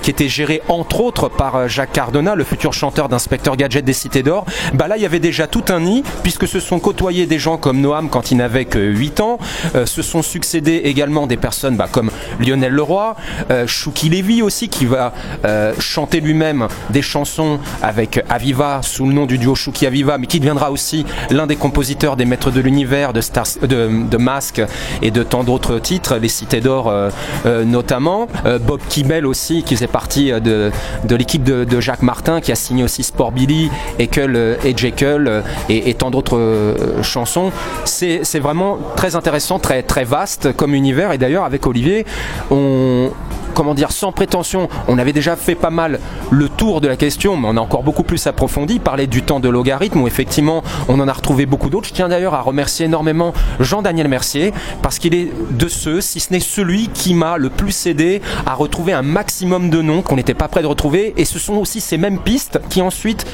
qui 0.02 0.10
était 0.10 0.28
géré 0.28 0.62
entre 0.68 1.00
autres 1.00 1.28
par 1.28 1.68
Jacques 1.68 1.92
Cardona, 1.92 2.34
le 2.34 2.44
futur 2.44 2.72
chanteur 2.72 3.08
d'Inspecteur 3.08 3.56
Gadget 3.56 3.84
des 3.84 3.92
Cités 3.92 4.22
d'Or. 4.22 4.46
Bah 4.72 4.88
là, 4.88 4.96
il 4.96 5.02
y 5.02 5.06
avait 5.06 5.20
déjà 5.20 5.46
tout 5.46 5.64
un 5.68 5.80
nid, 5.80 6.02
puisque 6.22 6.48
se 6.48 6.60
sont 6.60 6.78
côtoyés 6.78 7.26
des 7.26 7.38
gens 7.38 7.58
comme 7.58 7.80
Noam 7.80 8.08
quand 8.08 8.30
il 8.30 8.38
n'avait 8.38 8.64
que 8.64 8.78
8 8.78 9.20
ans, 9.20 9.38
se 9.84 10.02
sont 10.02 10.22
succédés 10.22 10.80
également 10.84 11.26
des 11.26 11.36
personnes 11.36 11.76
bah, 11.76 11.88
comme 11.90 12.10
Lionel 12.40 12.57
Leroy, 12.66 13.14
euh, 13.50 13.66
Chouki 13.66 14.08
Lévy 14.08 14.42
aussi, 14.42 14.68
qui 14.68 14.86
va 14.86 15.12
euh, 15.44 15.72
chanter 15.78 16.20
lui-même 16.20 16.68
des 16.90 17.02
chansons 17.02 17.58
avec 17.82 18.22
Aviva 18.28 18.80
sous 18.82 19.06
le 19.06 19.12
nom 19.12 19.26
du 19.26 19.38
duo 19.38 19.54
Chouki 19.54 19.86
Aviva, 19.86 20.18
mais 20.18 20.26
qui 20.26 20.40
deviendra 20.40 20.70
aussi 20.70 21.04
l'un 21.30 21.46
des 21.46 21.56
compositeurs 21.56 22.16
des 22.16 22.24
Maîtres 22.24 22.50
de 22.50 22.60
l'Univers, 22.60 23.12
de, 23.12 23.20
de, 23.66 24.16
Masque 24.16 24.62
et 25.02 25.10
de 25.10 25.22
tant 25.22 25.44
d'autres 25.44 25.78
titres, 25.78 26.16
les 26.16 26.28
Cités 26.28 26.60
d'Or 26.60 26.88
euh, 26.88 27.10
euh, 27.46 27.64
notamment. 27.64 28.26
Bob 28.66 28.80
Kibel 28.88 29.26
aussi, 29.26 29.62
qui 29.62 29.74
faisait 29.74 29.86
partie 29.86 30.32
de, 30.32 30.70
l'équipe 31.10 31.42
de, 31.44 31.80
Jacques 31.80 32.02
Martin, 32.02 32.40
qui 32.40 32.50
a 32.52 32.54
signé 32.54 32.82
aussi 32.82 33.02
Sport 33.02 33.32
Billy, 33.32 33.70
Ekel 33.98 34.58
et 34.64 34.76
Jekyll 34.76 35.42
et, 35.68 35.90
et 35.90 35.94
tant 35.94 36.10
d'autres 36.10 36.74
chansons. 37.02 37.52
C'est 37.84 38.38
vraiment 38.38 38.78
très 38.96 39.16
intéressant, 39.16 39.58
très, 39.58 39.82
très 39.82 40.04
vaste 40.04 40.52
comme 40.52 40.74
univers. 40.74 41.12
Et 41.12 41.18
d'ailleurs, 41.18 41.44
avec 41.44 41.66
Olivier, 41.66 42.06
on, 42.50 43.10
comment 43.54 43.74
dire, 43.74 43.92
sans 43.92 44.12
prétention, 44.12 44.68
on 44.86 44.98
avait 44.98 45.12
déjà 45.12 45.36
fait 45.36 45.54
pas 45.54 45.70
mal 45.70 45.98
le 46.30 46.48
tour 46.48 46.80
de 46.80 46.88
la 46.88 46.96
question, 46.96 47.36
mais 47.36 47.48
on 47.50 47.56
a 47.56 47.60
encore 47.60 47.82
beaucoup 47.82 48.02
plus 48.02 48.26
approfondi, 48.26 48.78
parler 48.78 49.06
du 49.06 49.22
temps 49.22 49.40
de 49.40 49.48
logarithme, 49.48 50.02
où 50.02 50.06
effectivement 50.06 50.62
on 50.88 51.00
en 51.00 51.08
a 51.08 51.12
retrouvé 51.12 51.46
beaucoup 51.46 51.70
d'autres. 51.70 51.88
Je 51.88 51.92
tiens 51.92 52.08
d'ailleurs 52.08 52.34
à 52.34 52.40
remercier 52.40 52.86
énormément 52.86 53.32
Jean-Daniel 53.60 54.08
Mercier, 54.08 54.52
parce 54.82 54.98
qu'il 54.98 55.14
est 55.14 55.32
de 55.50 55.68
ceux, 55.68 56.00
si 56.00 56.20
ce 56.20 56.32
n'est 56.32 56.40
celui 56.40 56.88
qui 56.88 57.14
m'a 57.14 57.36
le 57.36 57.50
plus 57.50 57.86
aidé 57.86 58.22
à 58.46 58.54
retrouver 58.54 58.92
un 58.92 59.02
maximum 59.02 59.70
de 59.70 59.82
noms 59.82 60.02
qu'on 60.02 60.16
n'était 60.16 60.34
pas 60.34 60.48
prêt 60.48 60.62
de 60.62 60.66
retrouver, 60.66 61.14
et 61.16 61.24
ce 61.24 61.38
sont 61.38 61.54
aussi 61.54 61.80
ces 61.80 61.98
mêmes 61.98 62.18
pistes 62.18 62.60
qui 62.68 62.80
ensuite 62.80 63.26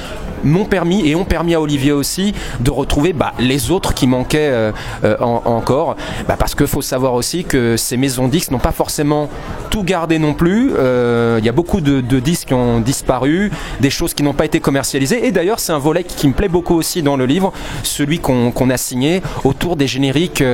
m'ont 0.44 0.64
permis 0.64 1.08
et 1.08 1.14
ont 1.14 1.24
permis 1.24 1.54
à 1.54 1.60
Olivier 1.60 1.92
aussi 1.92 2.34
de 2.60 2.70
retrouver 2.70 3.12
bah, 3.12 3.32
les 3.38 3.70
autres 3.70 3.94
qui 3.94 4.06
manquaient 4.06 4.50
euh, 4.50 4.72
euh, 5.04 5.16
en- 5.20 5.42
encore. 5.46 5.96
Bah, 6.28 6.36
parce 6.38 6.54
qu'il 6.54 6.66
faut 6.66 6.82
savoir 6.82 7.14
aussi 7.14 7.44
que 7.44 7.76
ces 7.76 7.96
maisons 7.96 8.28
disques 8.28 8.50
n'ont 8.50 8.58
pas 8.58 8.72
forcément 8.72 9.28
tout 9.70 9.82
gardé 9.82 10.18
non 10.18 10.34
plus. 10.34 10.72
Euh, 10.76 11.36
il 11.40 11.44
y 11.44 11.48
a 11.48 11.52
beaucoup 11.52 11.80
de, 11.80 12.00
disques 12.20 12.48
qui 12.48 12.54
ont 12.54 12.80
disparu 12.80 13.50
des 13.80 13.90
choses 13.90 14.14
qui 14.14 14.22
n'ont 14.22 14.34
pas 14.34 14.44
été 14.44 14.60
commercialisées. 14.60 15.26
Et 15.26 15.32
d'ailleurs 15.32 15.58
c'est 15.58 15.72
un 15.72 15.78
volet 15.78 16.04
qui 16.04 16.28
me 16.28 16.32
plaît 16.32 16.48
beaucoup 16.48 16.74
aussi 16.74 17.02
dans 17.02 17.16
le 17.16 17.26
livre 17.26 17.52
celui 17.82 18.18
qu'on 18.18 18.70
a 18.70 18.76
signé 18.76 19.20
autour 19.42 19.76
des 19.76 19.86
génériques 19.86 20.44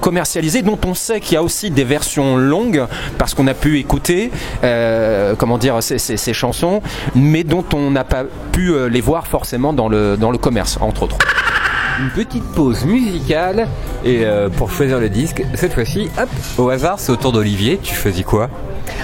commercialisés 0.00 0.62
dont 0.62 0.78
on 0.86 0.94
sait 0.94 1.20
qu'il 1.20 1.34
y 1.34 1.36
a 1.36 1.42
aussi 1.42 1.70
des 1.70 1.84
versions 1.84 2.36
longues 2.36 2.84
parce 3.18 3.34
qu'on 3.34 3.46
a 3.46 3.54
pu 3.54 3.78
écouter 3.78 4.30
comment 5.38 5.58
dire 5.58 5.82
ces, 5.82 6.32
chansons 6.32 6.82
mais 7.14 7.44
dont 7.44 7.64
on 7.72 7.90
n'a 7.90 8.04
pas 8.04 8.24
pu 8.52 8.72
les 8.88 9.00
voir 9.00 9.26
dans 9.74 9.88
le, 9.88 10.16
dans 10.16 10.30
le 10.30 10.38
commerce 10.38 10.78
entre 10.80 11.02
autres 11.04 11.18
Une 12.00 12.10
petite 12.10 12.44
pause 12.54 12.84
musicale 12.84 13.68
et 14.04 14.24
euh, 14.24 14.48
pour 14.48 14.70
choisir 14.70 15.00
le 15.00 15.08
disque, 15.08 15.44
cette 15.54 15.74
fois-ci, 15.74 16.08
hop, 16.18 16.28
au 16.58 16.68
hasard, 16.70 16.98
c'est 16.98 17.12
au 17.12 17.16
tour 17.16 17.32
d'Olivier. 17.32 17.78
Tu 17.82 17.94
choisis 17.94 18.24
quoi? 18.24 18.48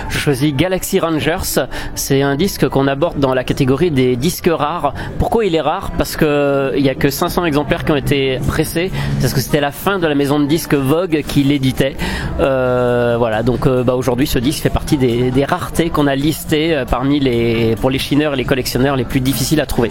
Je 0.09 0.19
choisis 0.19 0.55
Galaxy 0.55 1.01
Rangers. 1.01 1.67
C'est 1.95 2.23
un 2.23 2.37
disque 2.37 2.69
qu'on 2.69 2.87
aborde 2.87 3.19
dans 3.19 3.35
la 3.35 3.45
catégorie 3.45 3.91
des 3.91 4.17
disques 4.17 4.51
rares. 4.53 4.95
Pourquoi 5.19 5.45
il 5.45 5.55
est 5.55 5.61
rare? 5.61 5.91
Parce 5.97 6.17
que 6.17 6.73
il 6.77 6.85
y 6.85 6.89
a 6.89 6.95
que 6.95 7.11
500 7.11 7.45
exemplaires 7.45 7.85
qui 7.85 7.93
ont 7.93 7.97
été 7.97 8.39
pressés. 8.47 8.91
Parce 9.21 9.33
que 9.33 9.41
c'était 9.41 9.61
la 9.61 9.73
fin 9.73 9.99
de 9.99 10.07
la 10.07 10.15
maison 10.15 10.41
de 10.41 10.47
disques 10.47 10.75
Vogue 10.75 11.23
qui 11.27 11.43
l'éditait. 11.43 11.97
Euh, 12.41 13.17
voilà. 13.19 13.43
Donc 13.43 13.67
euh, 13.67 13.83
bah, 13.83 13.95
aujourd'hui, 13.95 14.27
ce 14.27 14.39
disque 14.39 14.63
fait 14.63 14.71
partie 14.71 14.97
des, 14.97 15.31
des 15.31 15.45
raretés 15.45 15.91
qu'on 15.91 16.07
a 16.07 16.15
listées 16.15 16.75
euh, 16.75 16.85
parmi 16.85 17.21
les 17.21 17.77
pour 17.77 17.91
les 17.91 17.99
chineurs 17.99 18.35
et 18.35 18.37
les 18.37 18.45
collectionneurs 18.45 18.97
les 18.97 19.05
plus 19.05 19.21
difficiles 19.21 19.61
à 19.61 19.67
trouver. 19.67 19.91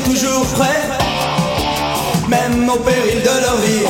Toujours 0.00 0.46
prêts, 0.54 0.88
même 2.28 2.68
au 2.68 2.76
péril 2.78 3.20
de 3.22 3.40
leur 3.40 3.56
vie. 3.56 3.86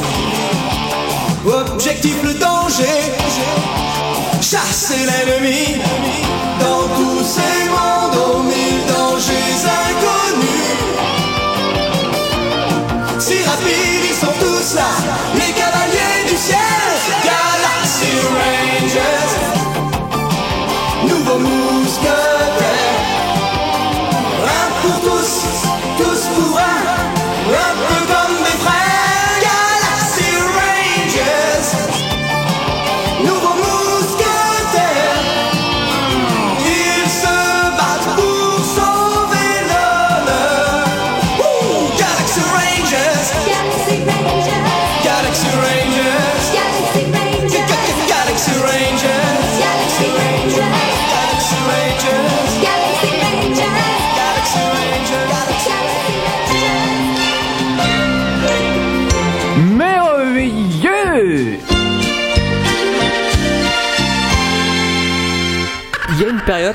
Objectif 1.44 2.14
le 2.22 2.34
danger, 2.34 3.12
chasser 4.40 5.06
l'ennemi. 5.06 5.80
Dans 6.60 6.88
tous 6.96 7.24
ces 7.24 7.68
mondes 7.68 8.16
aux 8.16 8.42
mille 8.42 8.84
dangers 8.86 9.66
inconnus. 9.82 10.78
Si 13.18 13.42
rapides, 13.44 14.04
ils 14.10 14.14
sont 14.14 14.34
tous 14.40 14.74
là, 14.74 14.90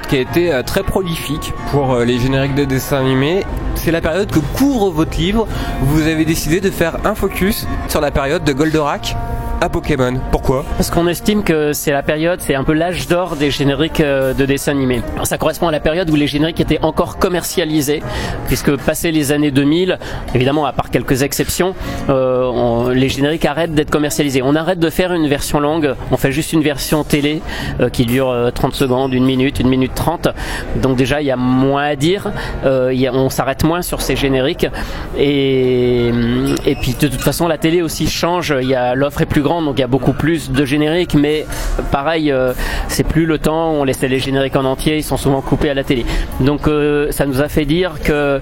qui 0.05 0.17
a 0.17 0.19
été 0.19 0.53
euh, 0.53 0.63
très 0.63 0.83
prolifique 0.83 1.53
pour 1.71 1.93
euh, 1.93 2.05
les 2.05 2.19
génériques 2.19 2.55
de 2.55 2.65
dessins 2.65 2.99
animés. 2.99 3.43
C'est 3.75 3.91
la 3.91 4.01
période 4.01 4.29
que 4.29 4.39
couvre 4.39 4.89
votre 4.89 5.17
livre. 5.17 5.47
Vous 5.81 6.01
avez 6.01 6.25
décidé 6.25 6.60
de 6.62 6.69
faire 6.69 6.97
un 7.05 7.15
focus 7.15 7.67
sur 7.88 8.01
la 8.01 8.12
période 8.12 8.43
de 8.43 8.53
Goldorak 8.53 9.15
à 9.62 9.70
Pokémon. 9.70 10.20
Pourquoi? 10.32 10.63
Parce 10.78 10.91
qu'on 10.91 11.08
estime 11.08 11.43
que 11.43 11.74
c'est 11.74 11.91
la 11.91 12.04
période, 12.04 12.39
c'est 12.41 12.56
un 12.56 12.63
peu 12.63 12.74
l'âge 12.74 13.08
d'or 13.08 13.36
des 13.36 13.50
génériques 13.50 14.02
euh, 14.02 14.34
de 14.34 14.46
dessins 14.46 14.72
animés. 14.72 15.02
Ça 15.24 15.38
correspond 15.38 15.67
à 15.67 15.72
la 15.72 15.80
période 15.80 16.10
où 16.10 16.15
les 16.15 16.28
génériques 16.28 16.60
étaient 16.60 16.80
encore 16.82 17.17
commercialisés, 17.17 18.04
puisque 18.48 18.76
passé 18.76 19.12
les 19.12 19.32
années 19.32 19.52
2000, 19.52 19.98
évidemment 20.36 20.65
à 20.65 20.74
part 20.74 20.89
quelques 20.91 21.24
exceptions, 21.24 21.74
euh, 22.10 22.93
les 22.93 23.10
génériques 23.10 23.46
arrêtent 23.46 23.74
d'être 23.74 23.89
commercialisés. 23.89 24.41
On 24.43 24.56
arrête 24.56 24.80
de 24.80 24.89
faire 24.89 25.13
une 25.13 25.28
version 25.28 25.60
longue, 25.60 25.96
on 26.12 26.17
fait 26.17 26.32
juste 26.32 26.54
une 26.54 26.62
version 26.62 27.04
télé 27.04 27.41
euh, 27.80 27.89
qui 27.89 28.06
dure 28.06 28.30
euh, 28.30 28.52
30 28.52 28.76
secondes, 28.76 29.13
une 29.13 29.26
minute, 29.26 29.60
une 29.60 29.70
minute 29.70 29.93
30. 29.96 30.30
Donc 30.82 30.98
déjà 30.98 31.22
il 31.22 31.28
y 31.28 31.32
a 31.32 31.38
moins 31.38 31.86
à 31.86 31.96
dire, 31.96 32.32
on 32.63 33.30
s'arrête 33.30 33.63
moins 33.63 33.82
sur 33.82 34.02
ces 34.02 34.15
génériques 34.15 34.67
et, 35.17 36.12
et 36.65 36.76
puis 36.76 36.96
de 37.00 37.08
toute 37.08 37.22
façon 37.22 37.48
la 37.48 37.58
télé 37.58 37.82
aussi 37.82 38.08
change, 38.08 38.54
l'offre 38.54 39.22
est 39.22 39.26
plus 39.26 39.41
donc 39.47 39.75
il 39.77 39.81
y 39.81 39.83
a 39.83 39.88
beaucoup 39.88 40.13
plus 40.13 40.51
de 40.51 40.65
génériques 40.65 41.15
mais 41.15 41.45
pareil 41.91 42.31
euh, 42.31 42.53
c'est 42.88 43.03
plus 43.03 43.25
le 43.25 43.38
temps 43.38 43.71
on 43.71 43.83
laissait 43.83 44.07
les 44.07 44.19
génériques 44.19 44.55
en 44.55 44.65
entier, 44.65 44.97
ils 44.97 45.03
sont 45.03 45.17
souvent 45.17 45.41
coupés 45.41 45.69
à 45.69 45.73
la 45.73 45.83
télé. 45.83 46.05
Donc 46.39 46.67
euh, 46.67 47.12
ça 47.12 47.25
nous 47.25 47.41
a 47.41 47.47
fait 47.47 47.65
dire 47.65 47.95
que 48.03 48.41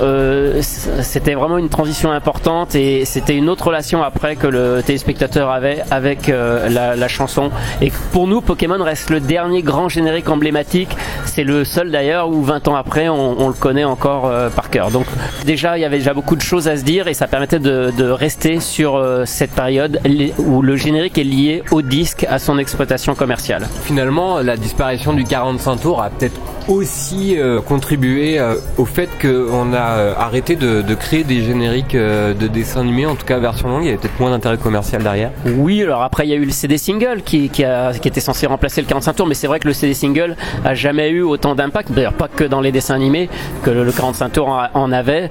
euh, 0.00 0.60
c'était 0.62 1.34
vraiment 1.34 1.58
une 1.58 1.68
transition 1.68 2.10
importante 2.10 2.74
et 2.74 3.04
c'était 3.04 3.36
une 3.36 3.48
autre 3.48 3.66
relation 3.66 4.02
après 4.02 4.36
que 4.36 4.46
le 4.46 4.82
téléspectateur 4.84 5.50
avait 5.50 5.82
avec 5.90 6.28
la, 6.28 7.08
chanson 7.08 7.50
et 7.80 7.90
pour 8.12 8.26
nous 8.26 8.42
Pokémon 8.42 8.82
reste 8.82 9.08
le 9.08 9.20
dernier 9.20 9.62
grand 9.62 9.88
générique 9.88 10.28
emblématique, 10.28 10.94
c'est 11.24 11.44
le 11.44 11.64
seul 11.64 11.90
d'ailleurs 11.90 12.28
où 12.28 12.42
20 12.42 12.68
ans 12.68 12.76
après 12.76 13.08
on, 13.08 13.48
le 13.48 13.54
connaît 13.54 13.84
encore 13.84 14.30
par 14.54 14.68
cœur. 14.68 14.90
Donc 14.90 15.06
déjà 15.46 15.78
il 15.78 15.80
y 15.80 15.84
avait 15.84 15.98
déjà 15.98 16.12
beaucoup 16.12 16.36
de 16.36 16.42
choses 16.42 16.68
à 16.68 16.76
se 16.76 16.84
dire 16.84 17.08
et 17.08 17.14
ça 17.14 17.26
permettait 17.26 17.58
de, 17.58 18.10
rester 18.10 18.60
sur 18.60 19.02
cette 19.24 19.52
période 19.52 20.00
où 20.38 20.62
le 20.62 20.76
générique 20.76 21.18
est 21.18 21.24
lié 21.24 21.62
au 21.70 21.82
disque, 21.82 22.24
à 22.28 22.38
son 22.38 22.58
exploitation 22.58 23.14
commerciale. 23.14 23.68
Finalement, 23.82 24.40
la 24.40 24.56
disparition 24.56 25.12
du 25.12 25.24
45 25.24 25.76
tours 25.76 26.02
a 26.02 26.10
peut-être 26.10 26.40
aussi 26.68 27.36
euh, 27.36 27.60
contribué 27.60 28.38
euh, 28.38 28.54
au 28.76 28.84
fait 28.84 29.08
qu'on 29.20 29.72
a 29.72 29.76
euh, 29.76 30.14
arrêté 30.16 30.54
de, 30.54 30.82
créer 30.94 31.24
des 31.24 31.42
génériques 31.42 31.96
de 31.96 32.46
dessins 32.46 32.80
animés, 32.80 33.06
en 33.06 33.14
tout 33.14 33.24
cas 33.24 33.38
version 33.38 33.68
longue, 33.68 33.82
il 33.82 33.86
y 33.86 33.88
avait 33.88 33.98
peut-être 33.98 34.18
moins 34.18 34.30
d'intérêt 34.30 34.58
commercial 34.58 35.02
derrière. 35.02 35.30
Oui, 35.56 35.82
alors 35.82 36.02
après 36.02 36.26
il 36.26 36.30
y 36.30 36.32
a 36.32 36.36
eu 36.36 36.44
le 36.44 36.50
CD 36.50 36.76
single 36.76 37.22
qui, 37.24 37.48
qui, 37.48 37.62
était 37.62 38.20
censé 38.20 38.46
remplacer 38.46 38.80
le 38.80 38.86
45 38.86 39.12
tours, 39.14 39.26
mais 39.26 39.34
c'est 39.34 39.46
vrai 39.46 39.60
que 39.60 39.68
le 39.68 39.74
CD 39.74 39.94
single 39.94 40.36
a 40.64 40.74
jamais 40.74 41.10
eu 41.10 41.22
autant 41.22 41.54
d'impact, 41.54 41.92
d'ailleurs 41.92 42.14
pas 42.14 42.28
que 42.28 42.44
dans 42.44 42.60
les 42.60 42.72
dessins 42.72 42.94
animés, 42.94 43.28
que 43.62 43.70
le, 43.70 43.84
le 43.84 43.92
45 43.92 44.32
tours 44.32 44.68
en, 44.74 44.92
avait. 44.92 45.30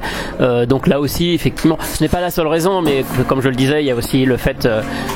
Donc 0.67 0.87
là 0.87 0.99
aussi, 0.99 1.33
effectivement, 1.33 1.77
ce 1.81 2.03
n'est 2.03 2.09
pas 2.09 2.21
la 2.21 2.29
seule 2.29 2.47
raison, 2.47 2.81
mais 2.81 3.03
comme 3.27 3.41
je 3.41 3.49
le 3.49 3.55
disais, 3.55 3.83
il 3.83 3.87
y 3.87 3.91
a 3.91 3.95
aussi 3.95 4.25
le 4.25 4.37
fait 4.37 4.67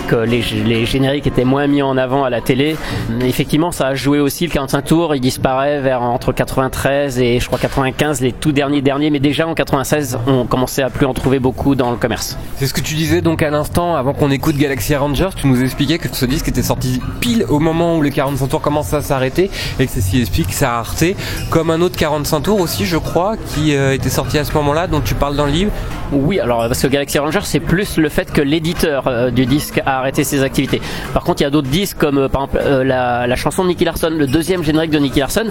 que 0.07 0.15
les, 0.15 0.43
les 0.65 0.85
génériques 0.85 1.27
étaient 1.27 1.45
moins 1.45 1.67
mis 1.67 1.81
en 1.81 1.95
avant 1.97 2.23
à 2.23 2.29
la 2.29 2.41
télé. 2.41 2.75
Effectivement, 3.21 3.71
ça 3.71 3.87
a 3.87 3.95
joué 3.95 4.19
aussi 4.19 4.45
le 4.45 4.51
45 4.51 4.81
tours. 4.81 5.15
Il 5.15 5.21
disparaît 5.21 5.79
vers 5.79 6.01
entre 6.11 6.31
93 6.31 7.19
et 7.19 7.39
je 7.39 7.47
crois 7.47 7.59
95, 7.59 8.21
les 8.21 8.31
tout 8.31 8.51
derniers 8.51 8.81
derniers. 8.81 9.09
Mais 9.09 9.19
déjà 9.19 9.47
en 9.47 9.53
96, 9.53 10.19
on 10.27 10.45
commençait 10.45 10.83
à 10.83 10.89
plus 10.89 11.05
en 11.05 11.13
trouver 11.13 11.39
beaucoup 11.39 11.75
dans 11.75 11.91
le 11.91 11.97
commerce. 11.97 12.37
C'est 12.57 12.67
ce 12.67 12.73
que 12.73 12.81
tu 12.81 12.95
disais 12.95 13.21
donc 13.21 13.41
à 13.41 13.49
l'instant 13.49 13.95
avant 13.95 14.13
qu'on 14.13 14.31
écoute 14.31 14.57
Galaxy 14.57 14.95
Rangers. 14.95 15.29
Tu 15.35 15.47
nous 15.47 15.61
expliquais 15.63 15.97
que 15.97 16.07
ce 16.13 16.25
disque 16.25 16.47
était 16.47 16.63
sorti 16.63 17.01
pile 17.19 17.45
au 17.49 17.59
moment 17.59 17.97
où 17.97 18.01
les 18.01 18.11
45 18.11 18.47
tours 18.47 18.61
commencent 18.61 18.93
à 18.93 19.01
s'arrêter 19.01 19.49
et 19.79 19.85
que 19.85 19.91
c'est 19.91 20.01
ce 20.01 20.11
qui 20.11 20.21
explique 20.21 20.53
sa 20.53 20.71
rareté. 20.71 21.15
Comme 21.49 21.69
un 21.69 21.81
autre 21.81 21.97
45 21.97 22.41
tours 22.41 22.59
aussi, 22.59 22.85
je 22.85 22.97
crois, 22.97 23.35
qui 23.37 23.75
euh, 23.75 23.93
était 23.93 24.09
sorti 24.09 24.37
à 24.37 24.43
ce 24.45 24.53
moment-là, 24.53 24.87
dont 24.87 25.01
tu 25.01 25.15
parles 25.15 25.35
dans 25.35 25.45
le 25.45 25.51
livre. 25.51 25.71
Oui, 26.11 26.39
alors 26.39 26.67
parce 26.67 26.81
que 26.81 26.87
Galaxy 26.87 27.19
Ranger, 27.19 27.39
c'est 27.43 27.61
plus 27.61 27.97
le 27.97 28.09
fait 28.09 28.31
que 28.31 28.41
l'éditeur 28.41 29.07
euh, 29.07 29.31
du 29.31 29.45
disque 29.45 29.81
a 29.85 29.99
arrêté 29.99 30.23
ses 30.25 30.43
activités. 30.43 30.81
Par 31.13 31.23
contre, 31.23 31.41
il 31.41 31.45
y 31.45 31.47
a 31.47 31.49
d'autres 31.49 31.69
disques 31.69 31.97
comme 31.97 32.17
euh, 32.17 32.27
par 32.27 32.43
exemple 32.43 32.61
euh, 32.65 32.83
la, 32.83 33.27
la 33.27 33.35
chanson 33.37 33.63
de 33.63 33.69
Nicky 33.69 33.85
Larson, 33.85 34.09
le 34.09 34.27
deuxième 34.27 34.61
générique 34.61 34.91
de 34.91 34.99
Nicky 34.99 35.19
Larson. 35.19 35.45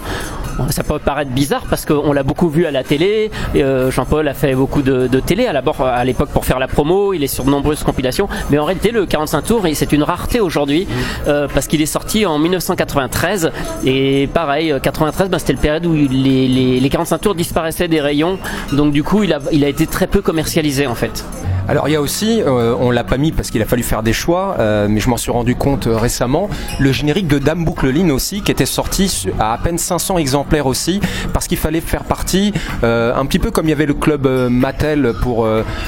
Ça 0.71 0.83
peut 0.85 0.99
paraître 0.99 1.31
bizarre 1.31 1.65
parce 1.69 1.87
qu'on 1.87 2.13
l'a 2.13 2.23
beaucoup 2.23 2.49
vu 2.49 2.67
à 2.67 2.71
la 2.71 2.85
télé. 2.85 3.31
euh, 3.57 3.91
Jean-Paul 3.91 4.29
a 4.29 4.35
fait 4.35 4.55
beaucoup 4.55 4.83
de, 4.83 5.09
télé 5.21 5.47
à 5.47 5.53
à 5.85 6.05
l'époque 6.05 6.31
pour 6.31 6.45
faire 6.45 6.59
la 6.59 6.69
promo. 6.69 7.13
Il 7.15 7.25
est 7.25 7.29
sur 7.29 7.45
de 7.45 7.51
nombreuses 7.51 7.83
compilations, 7.83 8.29
mais 8.51 8.59
en 8.59 8.65
réalité 8.65 8.91
le 8.91 9.07
45 9.07 9.43
tours, 9.43 9.67
c'est 9.75 9.93
une 9.93 10.03
rareté 10.03 10.41
aujourd'hui 10.41 10.87
euh, 11.27 11.49
parce 11.53 11.67
qu'il 11.67 11.81
est 11.83 11.87
sorti 11.87 12.27
en 12.27 12.39
1993 12.39 13.53
et 13.85 14.29
pareil, 14.33 14.73
euh, 14.73 14.79
93, 14.79 15.29
ben, 15.31 15.39
c'était 15.39 15.53
le 15.53 15.59
période 15.59 15.87
où 15.87 15.95
les 15.95 16.89
45 16.91 17.19
tours 17.19 17.35
disparaissaient 17.35 17.89
des 17.89 18.01
rayons, 18.01 18.39
donc 18.73 18.93
du 18.93 19.03
coup 19.03 19.23
il 19.23 19.33
a, 19.33 19.39
il 19.53 19.65
a 19.65 19.69
été 19.69 19.87
très 19.87 20.07
peu 20.07 20.23
commercialisé 20.23 20.87
en 20.87 20.95
fait. 20.95 21.25
Alors 21.69 21.89
il 21.89 21.93
y 21.93 21.97
a 21.97 22.01
aussi, 22.01 22.43
euh, 22.43 22.75
on 22.81 22.91
l'a 22.91 23.05
pas 23.05 23.17
mis 23.17 23.33
parce 23.33 23.51
qu'il 23.51 23.63
a 23.63 23.65
fallu 23.65 23.83
faire 23.83 24.03
des 24.03 24.13
choix, 24.13 24.57
euh, 24.59 24.89
mais 24.89 25.01
je 25.01 25.09
m'en 25.09 25.17
suis 25.17 25.31
rendu 25.31 25.55
compte 25.55 25.87
euh, 25.87 25.97
récemment, 25.97 26.49
le 26.79 26.93
générique 26.93 27.29
de 27.29 27.39
Dame 27.39 27.65
Boucleline 27.65 28.11
aussi, 28.11 28.43
qui 28.43 28.51
était 28.51 28.67
sorti 28.67 29.27
à 29.39 29.51
à 29.51 29.59
peine 29.59 29.79
500 29.79 30.19
exemplaires 30.19 30.67
aussi, 30.67 31.01
parce 31.33 31.49
qu'il 31.49 31.59
fallait 31.59 31.81
faire 31.81 32.05
partie, 32.05 32.53
euh, 32.85 33.15
un 33.15 33.27
petit 33.27 33.41
peu 33.41 33.51
comme 33.51 33.67
il 33.67 33.71
y 33.71 33.73
avait 33.73 33.87
le 33.87 33.95
club 33.95 34.27
euh, 34.27 34.49
Mattel 34.49 35.13
pour 35.23 35.47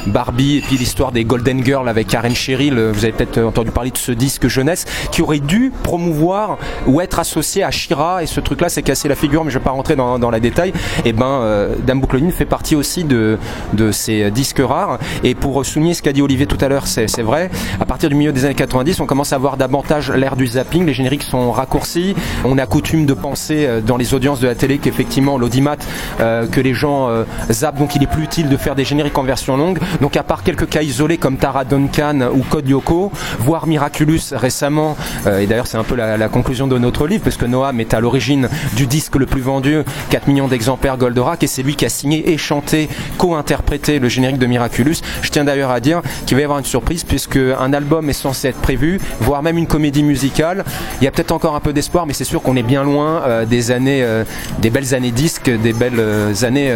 Barbie 0.09 0.59
et 0.59 0.61
puis 0.61 0.77
l'histoire 0.77 1.13
des 1.13 1.25
Golden 1.25 1.65
Girls 1.65 1.89
avec 1.89 2.09
Karen 2.09 2.33
euh, 2.51 2.93
vous 2.93 3.05
avez 3.05 3.13
peut-être 3.13 3.39
entendu 3.39 3.71
parler 3.71 3.91
de 3.91 3.99
ce 3.99 4.13
disque 4.13 4.49
jeunesse, 4.49 4.85
qui 5.11 5.23
aurait 5.23 5.39
dû 5.39 5.73
promouvoir 5.83 6.59
ou 6.87 7.01
être 7.01 7.19
associé 7.19 7.63
à 7.63 7.71
Shira, 7.71 8.23
et 8.23 8.27
ce 8.27 8.41
truc-là 8.41 8.69
s'est 8.69 8.83
cassé 8.83 9.09
la 9.09 9.15
figure, 9.15 9.45
mais 9.45 9.51
je 9.51 9.59
vais 9.59 9.65
pas 9.65 9.71
rentrer 9.71 9.97
dans, 9.97 10.19
dans 10.19 10.31
la 10.31 10.41
détail, 10.41 10.73
et 11.05 11.13
ben 11.13 11.27
euh, 11.27 11.75
Dame 11.87 12.01
Boucleline 12.01 12.33
fait 12.33 12.45
partie 12.45 12.75
aussi 12.75 13.05
de, 13.05 13.39
de 13.73 13.93
ces 13.93 14.31
disques 14.31 14.63
rares, 14.63 14.99
et 15.25 15.35
pour 15.35 15.62
souligner 15.65 15.95
ce 15.95 16.03
qu'a 16.03 16.13
dit 16.13 16.23
Olivier 16.23 16.47
tout 16.47 16.59
à 16.61 16.69
l'heure, 16.69 16.87
c'est 16.87 17.23
vrai. 17.23 17.51
À 17.81 17.85
partir 17.85 18.09
du 18.09 18.15
milieu 18.15 18.33
des 18.33 18.45
années 18.45 18.55
90, 18.55 19.01
on 19.01 19.07
commence 19.07 19.33
à 19.33 19.37
avoir 19.37 19.57
davantage 19.57 20.11
l'ère 20.11 20.37
du 20.37 20.47
zapping. 20.47 20.87
Les 20.87 20.95
génériques 20.95 21.23
sont 21.23 21.53
raccourcis. 21.53 22.15
On 22.45 22.59
a 22.59 22.67
coutume 22.67 23.07
de 23.07 23.15
penser 23.15 23.67
euh, 23.67 23.81
dans 23.81 23.97
les 23.97 24.15
audiences 24.15 24.41
de 24.41 24.47
la 24.47 24.55
télé 24.55 24.79
qu'effectivement 24.79 25.39
l'audimat, 25.39 25.77
euh, 26.21 26.47
que 26.47 26.61
les 26.61 26.75
gens 26.75 27.09
euh, 27.09 27.25
zappent, 27.51 27.79
donc 27.79 27.97
il 27.97 28.03
est 28.03 28.07
plus 28.07 28.25
utile 28.25 28.49
de 28.49 28.57
faire 28.57 28.75
des 28.75 28.85
génériques 28.85 29.19
en 29.19 29.23
version 29.23 29.57
longue. 29.57 29.79
Donc 30.01 30.17
à 30.17 30.23
part 30.23 30.43
quelques 30.43 30.69
cas 30.69 30.83
isolés 30.83 31.19
comme 31.19 31.37
Tara 31.37 31.65
Duncan 31.65 32.31
ou 32.35 32.43
Code 32.43 32.69
Lyoko, 32.69 33.13
voire 33.39 33.67
Miraculous 33.67 34.33
récemment, 34.33 34.97
et 35.27 35.47
d'ailleurs 35.47 35.67
c'est 35.67 35.77
un 35.77 35.85
peu 35.85 35.95
la, 35.95 36.17
la 36.17 36.29
conclusion 36.29 36.67
de 36.67 36.79
notre 36.79 37.07
livre, 37.07 37.25
parce 37.25 37.37
que 37.37 37.47
Noam 37.47 37.81
est 37.81 37.95
à 37.95 38.01
l'origine 38.01 38.49
du 38.77 38.87
disque 38.87 39.17
le 39.17 39.27
plus 39.27 39.41
vendu, 39.41 39.79
4 40.11 40.29
millions 40.29 40.49
d'exemplaires 40.49 40.97
Goldorak, 40.97 41.43
et 41.43 41.47
c'est 41.47 41.63
lui 41.63 41.77
qui 41.77 41.85
a 41.85 41.89
signé 41.89 42.31
et 42.31 42.39
chanté, 42.39 42.89
co-interprété 43.19 43.99
le 43.99 44.09
générique 44.09 44.39
de 44.39 44.47
Miraculous. 44.47 44.97
Je 45.23 45.31
tiens 45.31 45.45
à 45.61 45.81
dire 45.81 46.03
qu'il 46.27 46.37
va 46.37 46.41
y 46.41 46.45
avoir 46.45 46.59
une 46.59 46.65
surprise 46.65 47.05
puisque 47.05 47.37
un 47.37 47.73
album 47.73 48.09
est 48.09 48.15
censé 48.15 48.49
être 48.49 48.61
prévu, 48.61 49.01
voire 49.21 49.43
même 49.43 49.59
une 49.59 49.67
comédie 49.67 50.03
musicale. 50.03 50.65
Il 51.01 51.05
y 51.05 51.07
a 51.07 51.11
peut-être 51.11 51.33
encore 51.33 51.55
un 51.55 51.61
peu 51.61 51.73
d'espoir, 51.73 52.07
mais 52.07 52.13
c'est 52.13 52.25
sûr 52.25 52.43
qu'on 52.43 52.57
est 52.57 52.63
bien 52.63 52.85
loin 52.85 53.23
euh, 53.27 53.45
des 53.45 53.71
années, 53.71 54.03
euh, 54.03 54.25
des 54.61 54.71
belles 54.71 54.95
années 54.95 55.11
disques, 55.11 55.51
des 55.51 55.73
belles 55.73 55.99
euh, 55.99 56.33
années 56.43 56.73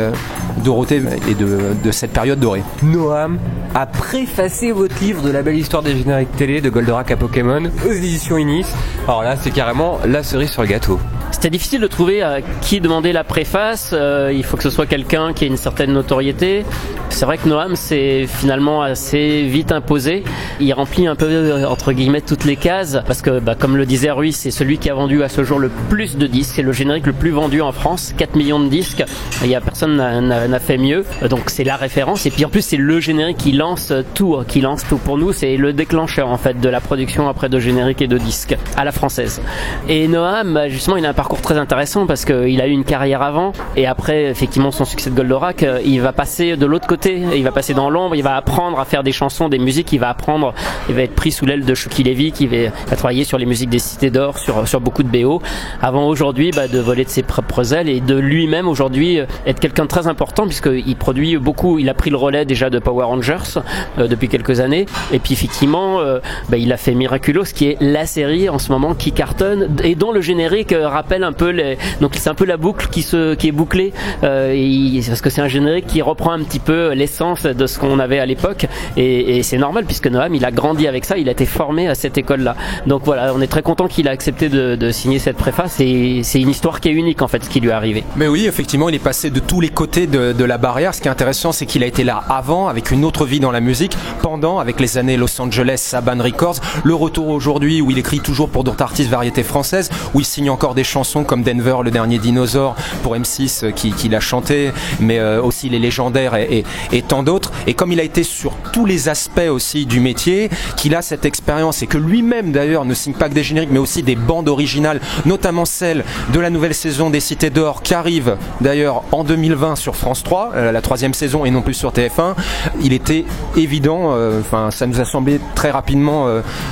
Dorothée 0.62 1.02
et 1.28 1.34
de, 1.34 1.74
de 1.82 1.90
cette 1.90 2.12
période 2.12 2.40
dorée. 2.40 2.62
Noam 2.82 3.38
a 3.74 3.86
préfacé 3.86 4.72
votre 4.72 4.98
livre 5.00 5.22
de 5.22 5.30
la 5.30 5.42
belle 5.42 5.58
histoire 5.58 5.82
des 5.82 5.96
génériques 5.96 6.34
télé 6.36 6.60
de 6.60 6.70
Goldorak 6.70 7.10
à 7.10 7.16
Pokémon 7.16 7.62
aux 7.86 7.92
éditions 7.92 8.38
Inis. 8.38 8.66
Alors 9.06 9.22
là, 9.22 9.36
c'est 9.40 9.50
carrément 9.50 9.98
la 10.06 10.22
cerise 10.22 10.50
sur 10.50 10.62
le 10.62 10.68
gâteau. 10.68 10.98
C'était 11.36 11.50
difficile 11.50 11.82
de 11.82 11.86
trouver 11.86 12.22
à 12.22 12.38
qui 12.62 12.80
demander 12.80 13.12
la 13.12 13.22
préface. 13.22 13.90
Euh, 13.92 14.32
il 14.34 14.42
faut 14.42 14.56
que 14.56 14.62
ce 14.62 14.70
soit 14.70 14.86
quelqu'un 14.86 15.34
qui 15.34 15.44
ait 15.44 15.48
une 15.48 15.58
certaine 15.58 15.92
notoriété. 15.92 16.64
C'est 17.10 17.26
vrai 17.26 17.36
que 17.36 17.46
Noam 17.46 17.76
s'est 17.76 18.26
finalement 18.26 18.80
assez 18.80 19.42
vite 19.42 19.70
imposé. 19.70 20.24
Il 20.60 20.72
remplit 20.72 21.06
un 21.06 21.14
peu 21.14 21.26
euh, 21.26 21.66
entre 21.66 21.92
guillemets 21.92 22.22
toutes 22.22 22.44
les 22.46 22.56
cases 22.56 22.98
parce 23.06 23.20
que, 23.20 23.38
bah, 23.38 23.54
comme 23.54 23.76
le 23.76 23.84
disait 23.84 24.10
Rui, 24.12 24.32
c'est 24.32 24.50
celui 24.50 24.78
qui 24.78 24.88
a 24.88 24.94
vendu 24.94 25.22
à 25.22 25.28
ce 25.28 25.44
jour 25.44 25.58
le 25.58 25.68
plus 25.90 26.16
de 26.16 26.26
disques. 26.26 26.54
C'est 26.56 26.62
le 26.62 26.72
générique 26.72 27.06
le 27.06 27.12
plus 27.12 27.30
vendu 27.32 27.60
en 27.60 27.70
France, 27.72 28.14
4 28.16 28.34
millions 28.34 28.58
de 28.58 28.68
disques. 28.70 29.04
Il 29.44 29.50
y 29.50 29.54
a 29.54 29.60
personne 29.60 29.96
n'a- 29.96 30.58
fait 30.58 30.78
mieux. 30.78 31.04
Donc 31.28 31.50
c'est 31.50 31.64
la 31.64 31.76
référence. 31.76 32.24
Et 32.24 32.30
puis 32.30 32.46
en 32.46 32.48
plus 32.48 32.62
c'est 32.62 32.78
le 32.78 32.98
générique 32.98 33.36
qui 33.36 33.52
lance 33.52 33.92
tout, 34.14 34.38
qui 34.48 34.62
lance 34.62 34.84
tout. 34.88 34.96
Pour 34.96 35.18
nous 35.18 35.34
c'est 35.34 35.58
le 35.58 35.74
déclencheur 35.74 36.28
en 36.28 36.38
fait 36.38 36.58
de 36.62 36.68
la 36.70 36.80
production 36.80 37.28
après 37.28 37.50
de 37.50 37.58
génériques 37.60 38.00
et 38.00 38.08
de 38.08 38.16
disques 38.16 38.56
à 38.74 38.84
la 38.84 38.92
française. 38.92 39.42
Et 39.86 40.08
Noam, 40.08 40.54
bah, 40.54 40.70
justement, 40.70 40.96
il 40.96 41.04
a 41.04 41.10
un 41.10 41.14
très 41.34 41.58
intéressant 41.58 42.06
parce 42.06 42.24
qu'il 42.24 42.60
a 42.60 42.66
eu 42.66 42.70
une 42.70 42.84
carrière 42.84 43.22
avant 43.22 43.52
et 43.76 43.86
après, 43.86 44.24
effectivement, 44.24 44.70
son 44.70 44.84
succès 44.84 45.10
de 45.10 45.14
Goldorak, 45.14 45.62
euh, 45.62 45.80
il 45.84 46.00
va 46.00 46.12
passer 46.12 46.56
de 46.56 46.66
l'autre 46.66 46.86
côté, 46.86 47.22
il 47.34 47.44
va 47.44 47.52
passer 47.52 47.74
dans 47.74 47.90
l'ombre, 47.90 48.14
il 48.14 48.22
va 48.22 48.36
apprendre 48.36 48.78
à 48.78 48.84
faire 48.84 49.02
des 49.02 49.12
chansons, 49.12 49.48
des 49.48 49.58
musiques, 49.58 49.92
il 49.92 49.98
va 49.98 50.10
apprendre, 50.10 50.54
il 50.88 50.94
va 50.94 51.02
être 51.02 51.14
pris 51.14 51.32
sous 51.32 51.46
l'aile 51.46 51.64
de 51.64 51.74
Chucky 51.74 52.02
Levy 52.02 52.32
qui 52.32 52.46
va, 52.46 52.70
va 52.88 52.96
travailler 52.96 53.24
sur 53.24 53.38
les 53.38 53.46
musiques 53.46 53.70
des 53.70 53.78
Cités 53.78 54.10
d'Or, 54.10 54.38
sur, 54.38 54.66
sur 54.66 54.80
beaucoup 54.80 55.02
de 55.02 55.08
BO, 55.08 55.42
avant 55.82 56.06
aujourd'hui 56.06 56.50
bah, 56.54 56.68
de 56.68 56.78
voler 56.78 57.04
de 57.04 57.10
ses 57.10 57.22
propres 57.22 57.74
ailes 57.74 57.88
et 57.88 58.00
de 58.00 58.16
lui-même 58.16 58.68
aujourd'hui 58.68 59.20
euh, 59.20 59.26
être 59.46 59.60
quelqu'un 59.60 59.84
de 59.84 59.88
très 59.88 60.06
important 60.06 60.46
puisqu'il 60.46 60.96
produit 60.96 61.36
beaucoup, 61.36 61.78
il 61.78 61.88
a 61.88 61.94
pris 61.94 62.10
le 62.10 62.16
relais 62.16 62.44
déjà 62.44 62.70
de 62.70 62.78
Power 62.78 63.04
Rangers 63.04 63.60
euh, 63.98 64.08
depuis 64.08 64.28
quelques 64.28 64.60
années. 64.60 64.86
Et 65.12 65.18
puis 65.18 65.34
effectivement, 65.34 66.00
euh, 66.00 66.20
bah, 66.48 66.56
il 66.56 66.72
a 66.72 66.76
fait 66.76 66.94
Miraculous 66.94 67.44
qui 67.54 67.66
est 67.66 67.76
la 67.80 68.06
série 68.06 68.48
en 68.48 68.58
ce 68.58 68.70
moment 68.70 68.94
qui 68.94 69.12
cartonne 69.12 69.76
et 69.82 69.94
dont 69.94 70.12
le 70.12 70.20
générique 70.20 70.72
euh, 70.72 70.88
rappelle 71.16 71.24
un 71.24 71.32
peu 71.32 71.50
les 71.50 71.78
donc 72.00 72.12
c'est 72.16 72.28
un 72.28 72.34
peu 72.34 72.44
la 72.44 72.56
boucle 72.56 72.88
qui 72.88 73.02
se 73.02 73.34
qui 73.34 73.48
est 73.48 73.52
bouclée 73.52 73.92
euh, 74.22 74.52
et 74.54 75.00
parce 75.06 75.20
que 75.20 75.30
c'est 75.30 75.40
un 75.40 75.48
générique 75.48 75.86
qui 75.86 76.02
reprend 76.02 76.32
un 76.32 76.42
petit 76.42 76.58
peu 76.58 76.92
l'essence 76.92 77.42
de 77.42 77.66
ce 77.66 77.78
qu'on 77.78 77.98
avait 77.98 78.18
à 78.18 78.26
l'époque 78.26 78.66
et, 78.96 79.38
et 79.38 79.42
c'est 79.42 79.58
normal 79.58 79.84
puisque 79.84 80.06
Noam 80.06 80.34
il 80.34 80.44
a 80.44 80.50
grandi 80.50 80.86
avec 80.86 81.04
ça 81.04 81.16
il 81.16 81.28
a 81.28 81.32
été 81.32 81.46
formé 81.46 81.88
à 81.88 81.94
cette 81.94 82.18
école 82.18 82.40
là 82.40 82.56
donc 82.86 83.02
voilà 83.04 83.32
on 83.34 83.40
est 83.40 83.46
très 83.46 83.62
content 83.62 83.88
qu'il 83.88 84.08
a 84.08 84.10
accepté 84.10 84.48
de, 84.48 84.76
de 84.76 84.90
signer 84.90 85.18
cette 85.18 85.36
préface 85.36 85.80
et 85.80 86.20
c'est 86.22 86.40
une 86.40 86.50
histoire 86.50 86.80
qui 86.80 86.88
est 86.88 86.92
unique 86.92 87.22
en 87.22 87.28
fait 87.28 87.44
ce 87.44 87.50
qui 87.50 87.60
lui 87.60 87.68
est 87.68 87.72
arrivé 87.72 88.04
Mais 88.16 88.28
oui, 88.28 88.46
effectivement, 88.46 88.88
il 88.88 88.94
est 88.94 88.98
passé 89.00 89.30
de 89.30 89.40
tous 89.40 89.60
les 89.60 89.68
côtés 89.68 90.06
de, 90.06 90.32
de 90.32 90.44
la 90.44 90.58
barrière. 90.58 90.94
Ce 90.94 91.00
qui 91.00 91.08
est 91.08 91.10
intéressant, 91.10 91.52
c'est 91.52 91.66
qu'il 91.66 91.82
a 91.82 91.86
été 91.86 92.04
là 92.04 92.22
avant, 92.28 92.68
avec 92.68 92.90
une 92.90 93.04
autre 93.04 93.24
vie 93.24 93.40
dans 93.40 93.50
la 93.50 93.60
musique, 93.60 93.96
pendant, 94.22 94.58
avec 94.58 94.80
les 94.80 94.98
années 94.98 95.16
Los 95.16 95.40
Angeles, 95.40 95.78
Saban 95.78 96.22
Records, 96.22 96.56
le 96.84 96.94
retour 96.94 97.28
aujourd'hui 97.28 97.80
où 97.80 97.90
il 97.90 97.98
écrit 97.98 98.20
toujours 98.20 98.48
pour 98.48 98.64
d'autres 98.64 98.82
artistes 98.82 99.10
variétés 99.10 99.42
françaises, 99.42 99.90
où 100.14 100.20
il 100.20 100.24
signe 100.24 100.50
encore 100.50 100.74
des 100.74 100.84
chansons 100.84 101.05
comme 101.24 101.42
Denver, 101.42 101.76
le 101.84 101.90
dernier 101.90 102.18
dinosaure, 102.18 102.74
pour 103.02 103.14
M6 103.14 103.64
euh, 103.64 103.70
qui, 103.70 103.92
qui 103.92 104.08
l'a 104.08 104.20
chanté, 104.20 104.72
mais 105.00 105.18
euh, 105.18 105.40
aussi 105.40 105.68
les 105.68 105.78
légendaires 105.78 106.34
et, 106.34 106.64
tant 107.08 107.22
d'autres. 107.22 107.52
Et 107.66 107.74
comme 107.74 107.92
il 107.92 108.00
a 108.00 108.02
été 108.02 108.22
sur 108.22 108.52
tous 108.72 108.84
les 108.84 109.08
aspects 109.08 109.48
aussi 109.48 109.86
du 109.86 110.00
métier, 110.00 110.50
qu'il 110.76 110.94
a 110.94 111.02
cette 111.02 111.24
expérience 111.24 111.82
et 111.82 111.86
que 111.86 111.98
lui-même 111.98 112.52
d'ailleurs 112.52 112.84
ne 112.84 112.94
signe 112.94 113.12
pas 113.12 113.28
que 113.28 113.34
des 113.34 113.44
génériques, 113.44 113.70
mais 113.70 113.78
aussi 113.78 114.02
des 114.02 114.16
bandes 114.16 114.48
originales, 114.48 115.00
notamment 115.24 115.64
celle 115.64 116.04
de 116.32 116.40
la 116.40 116.50
nouvelle 116.50 116.74
saison 116.74 117.10
des 117.10 117.20
Cités 117.20 117.50
d'Or 117.50 117.82
qui 117.82 117.94
arrive 117.94 118.36
d'ailleurs 118.60 119.04
en 119.12 119.22
2020 119.24 119.76
sur 119.76 119.94
France 119.94 120.22
3, 120.24 120.52
euh, 120.54 120.72
la 120.72 120.82
troisième 120.82 121.14
saison 121.14 121.44
et 121.44 121.50
non 121.50 121.62
plus 121.62 121.74
sur 121.74 121.92
TF1. 121.92 122.34
Il 122.82 122.92
était 122.92 123.24
évident, 123.56 124.14
enfin 124.40 124.70
ça 124.70 124.86
nous 124.86 125.00
a 125.00 125.04
semblé 125.04 125.40
très 125.54 125.70
rapidement 125.70 126.26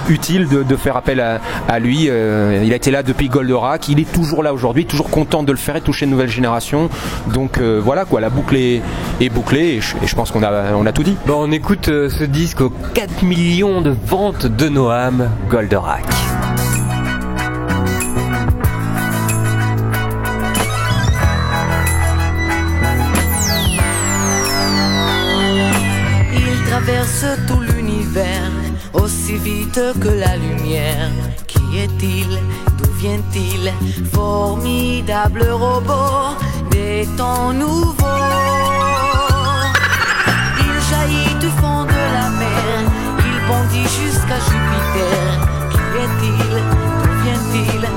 utile 0.08 0.48
de, 0.48 0.76
faire 0.76 0.96
appel 0.96 1.20
à, 1.20 1.78
lui. 1.78 2.04
Il 2.04 2.72
a 2.72 2.76
été 2.76 2.90
là 2.90 3.02
depuis 3.02 3.28
Goldorak, 3.28 3.88
il 3.88 4.00
est 4.00 4.10
là 4.42 4.52
aujourd'hui, 4.52 4.86
toujours 4.86 5.10
content 5.10 5.42
de 5.42 5.52
le 5.52 5.58
faire 5.58 5.76
et 5.76 5.80
toucher 5.80 6.04
une 6.04 6.10
nouvelle 6.10 6.30
génération. 6.30 6.88
Donc 7.32 7.58
euh, 7.58 7.80
voilà 7.82 8.04
quoi, 8.04 8.20
la 8.20 8.30
boucle 8.30 8.56
est, 8.56 8.82
est 9.20 9.28
bouclée 9.28 9.74
et 9.76 9.80
je, 9.80 9.96
et 10.02 10.06
je 10.06 10.14
pense 10.14 10.30
qu'on 10.30 10.42
a, 10.42 10.72
on 10.74 10.86
a 10.86 10.92
tout 10.92 11.02
dit. 11.02 11.16
Bon, 11.26 11.46
on 11.48 11.52
écoute 11.52 11.88
euh, 11.88 12.08
ce 12.08 12.24
disque 12.24 12.60
aux 12.60 12.72
4 12.94 13.22
millions 13.22 13.80
de 13.80 13.94
ventes 14.06 14.46
de 14.46 14.68
Noam, 14.68 15.30
Goldorak. 15.50 16.04
Il 26.32 26.70
traverse 26.70 27.24
tout 27.46 27.60
l'univers 27.60 28.50
aussi 28.92 29.36
vite 29.36 29.80
que 30.00 30.08
la 30.08 30.36
lumière. 30.36 31.10
Qui 31.46 31.78
est-il? 31.78 32.38
D'où 33.04 33.10
vient-il 33.10 33.72
Formidable 34.14 35.46
robot 35.50 36.38
des 36.70 37.06
temps 37.18 37.52
nouveaux. 37.52 38.06
Il 40.58 40.74
jaillit 40.88 41.34
du 41.38 41.48
fond 41.60 41.84
de 41.84 42.02
la 42.16 42.30
mer. 42.30 42.64
Il 43.18 43.46
bondit 43.46 43.88
jusqu'à 44.00 44.38
Jupiter. 44.46 45.26
Qui 45.70 45.78
est-il 46.02 46.50
D'où 46.70 47.12
vient-il 47.24 47.88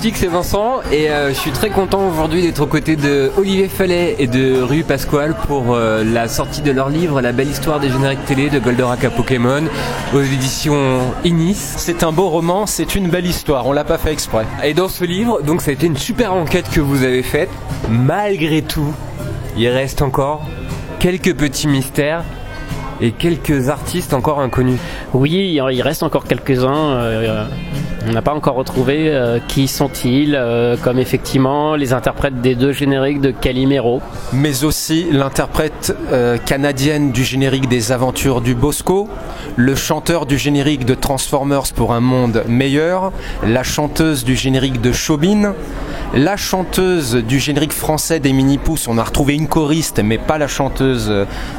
C'est 0.00 0.26
Vincent 0.28 0.80
et 0.92 1.10
euh, 1.10 1.30
je 1.30 1.34
suis 1.34 1.50
très 1.50 1.70
content 1.70 2.08
aujourd'hui 2.08 2.40
d'être 2.40 2.62
aux 2.62 2.66
côtés 2.66 2.94
de 2.94 3.32
Olivier 3.36 3.66
Fallet 3.66 4.14
et 4.20 4.28
de 4.28 4.60
Rue 4.62 4.84
Pasquale 4.84 5.34
pour 5.48 5.74
euh, 5.74 6.04
la 6.04 6.28
sortie 6.28 6.62
de 6.62 6.70
leur 6.70 6.88
livre 6.88 7.20
La 7.20 7.32
belle 7.32 7.48
histoire 7.48 7.80
des 7.80 7.90
génériques 7.90 8.24
télé 8.24 8.48
de 8.48 8.60
Goldorak 8.60 9.04
à 9.04 9.10
Pokémon 9.10 9.64
aux 10.14 10.20
éditions 10.20 11.00
Inis. 11.24 11.56
C'est 11.56 12.04
un 12.04 12.12
beau 12.12 12.28
roman, 12.28 12.64
c'est 12.66 12.94
une 12.94 13.08
belle 13.08 13.26
histoire, 13.26 13.66
on 13.66 13.72
l'a 13.72 13.82
pas 13.82 13.98
fait 13.98 14.12
exprès. 14.12 14.46
Et 14.62 14.72
dans 14.72 14.88
ce 14.88 15.04
livre, 15.04 15.42
donc 15.42 15.62
ça 15.62 15.72
a 15.72 15.74
été 15.74 15.86
une 15.86 15.96
super 15.96 16.32
enquête 16.32 16.70
que 16.70 16.80
vous 16.80 17.02
avez 17.02 17.24
faite. 17.24 17.50
Malgré 17.90 18.62
tout, 18.62 18.94
il 19.56 19.68
reste 19.68 20.00
encore 20.00 20.46
quelques 21.00 21.34
petits 21.34 21.66
mystères 21.66 22.22
et 23.00 23.10
quelques 23.10 23.68
artistes 23.68 24.14
encore 24.14 24.40
inconnus. 24.40 24.78
Oui, 25.12 25.58
il 25.60 25.82
reste 25.82 26.04
encore 26.04 26.24
quelques-uns. 26.24 26.92
euh, 26.94 27.46
on 28.06 28.12
n'a 28.12 28.22
pas 28.22 28.32
encore 28.32 28.54
retrouvé 28.54 29.08
euh, 29.08 29.38
qui 29.48 29.66
sont-ils, 29.66 30.34
euh, 30.34 30.76
comme 30.76 30.98
effectivement 30.98 31.74
les 31.74 31.92
interprètes 31.92 32.40
des 32.40 32.54
deux 32.54 32.72
génériques 32.72 33.20
de 33.20 33.30
Calimero. 33.30 34.00
Mais 34.32 34.64
aussi 34.64 35.06
l'interprète 35.10 35.96
euh, 36.12 36.38
canadienne 36.38 37.10
du 37.10 37.24
générique 37.24 37.68
des 37.68 37.92
aventures 37.92 38.40
du 38.40 38.54
Bosco, 38.54 39.08
le 39.56 39.74
chanteur 39.74 40.26
du 40.26 40.38
générique 40.38 40.84
de 40.84 40.94
Transformers 40.94 41.72
pour 41.74 41.92
un 41.92 42.00
monde 42.00 42.44
meilleur, 42.48 43.12
la 43.44 43.62
chanteuse 43.62 44.24
du 44.24 44.36
générique 44.36 44.80
de 44.80 44.92
Chauvin, 44.92 45.54
la 46.14 46.36
chanteuse 46.36 47.16
du 47.16 47.38
générique 47.38 47.72
français 47.72 48.20
des 48.20 48.32
Mini-Pouces, 48.32 48.88
on 48.88 48.98
a 48.98 49.04
retrouvé 49.04 49.34
une 49.34 49.48
choriste 49.48 50.00
mais 50.02 50.18
pas 50.18 50.38
la 50.38 50.48
chanteuse 50.48 51.12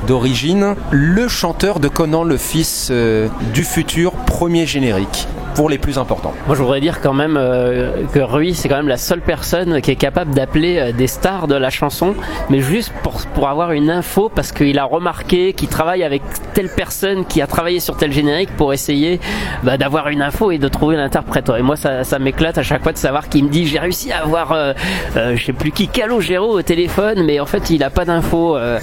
d'origine, 0.08 0.75
le 0.91 1.28
chanteur 1.28 1.80
de 1.80 1.88
Conan 1.88 2.23
le 2.23 2.38
fils 2.38 2.91
du 2.91 3.63
futur, 3.63 4.12
premier 4.13 4.65
générique, 4.65 5.28
pour 5.54 5.69
les 5.69 5.78
plus 5.78 5.97
importants. 5.97 6.28
Moi, 6.47 6.55
je 6.55 6.61
voudrais 6.61 6.81
dire 6.81 7.01
quand 7.01 7.13
même 7.13 7.37
euh, 7.37 8.03
que 8.13 8.19
Rui, 8.19 8.53
c'est 8.53 8.69
quand 8.69 8.77
même 8.77 8.87
la 8.87 8.97
seule 8.97 9.21
personne 9.21 9.81
qui 9.81 9.91
est 9.91 9.95
capable 9.95 10.31
d'appeler 10.33 10.77
euh, 10.79 10.91
des 10.91 11.07
stars 11.07 11.47
de 11.47 11.55
la 11.55 11.69
chanson, 11.69 12.15
mais 12.49 12.59
juste 12.59 12.91
pour, 13.03 13.21
pour 13.33 13.49
avoir 13.49 13.71
une 13.71 13.89
info, 13.89 14.31
parce 14.33 14.51
qu'il 14.51 14.77
a 14.79 14.83
remarqué 14.83 15.53
qu'il 15.53 15.67
travaille 15.67 16.03
avec 16.03 16.21
telle 16.53 16.69
personne 16.69 17.25
qui 17.25 17.41
a 17.41 17.47
travaillé 17.47 17.79
sur 17.79 17.97
tel 17.97 18.11
générique 18.11 18.49
pour 18.57 18.73
essayer 18.73 19.19
bah, 19.63 19.77
d'avoir 19.77 20.09
une 20.09 20.21
info 20.21 20.51
et 20.51 20.57
de 20.57 20.67
trouver 20.67 20.95
l'interprète. 20.95 21.49
Et 21.57 21.61
moi, 21.61 21.75
ça, 21.75 22.03
ça 22.03 22.19
m'éclate 22.19 22.57
à 22.57 22.63
chaque 22.63 22.83
fois 22.83 22.91
de 22.91 22.97
savoir 22.97 23.29
qu'il 23.29 23.45
me 23.45 23.49
dit 23.49 23.67
j'ai 23.67 23.79
réussi 23.79 24.11
à 24.11 24.23
avoir, 24.23 24.51
euh, 24.51 24.73
euh, 25.15 25.35
je 25.35 25.45
sais 25.45 25.53
plus 25.53 25.71
qui, 25.71 25.87
Calogero 25.87 26.57
au 26.57 26.61
téléphone, 26.61 27.23
mais 27.25 27.39
en 27.39 27.45
fait, 27.45 27.69
il 27.69 27.83
a 27.83 27.89
pas 27.89 28.05
d'info. 28.05 28.57
euh. 28.57 28.79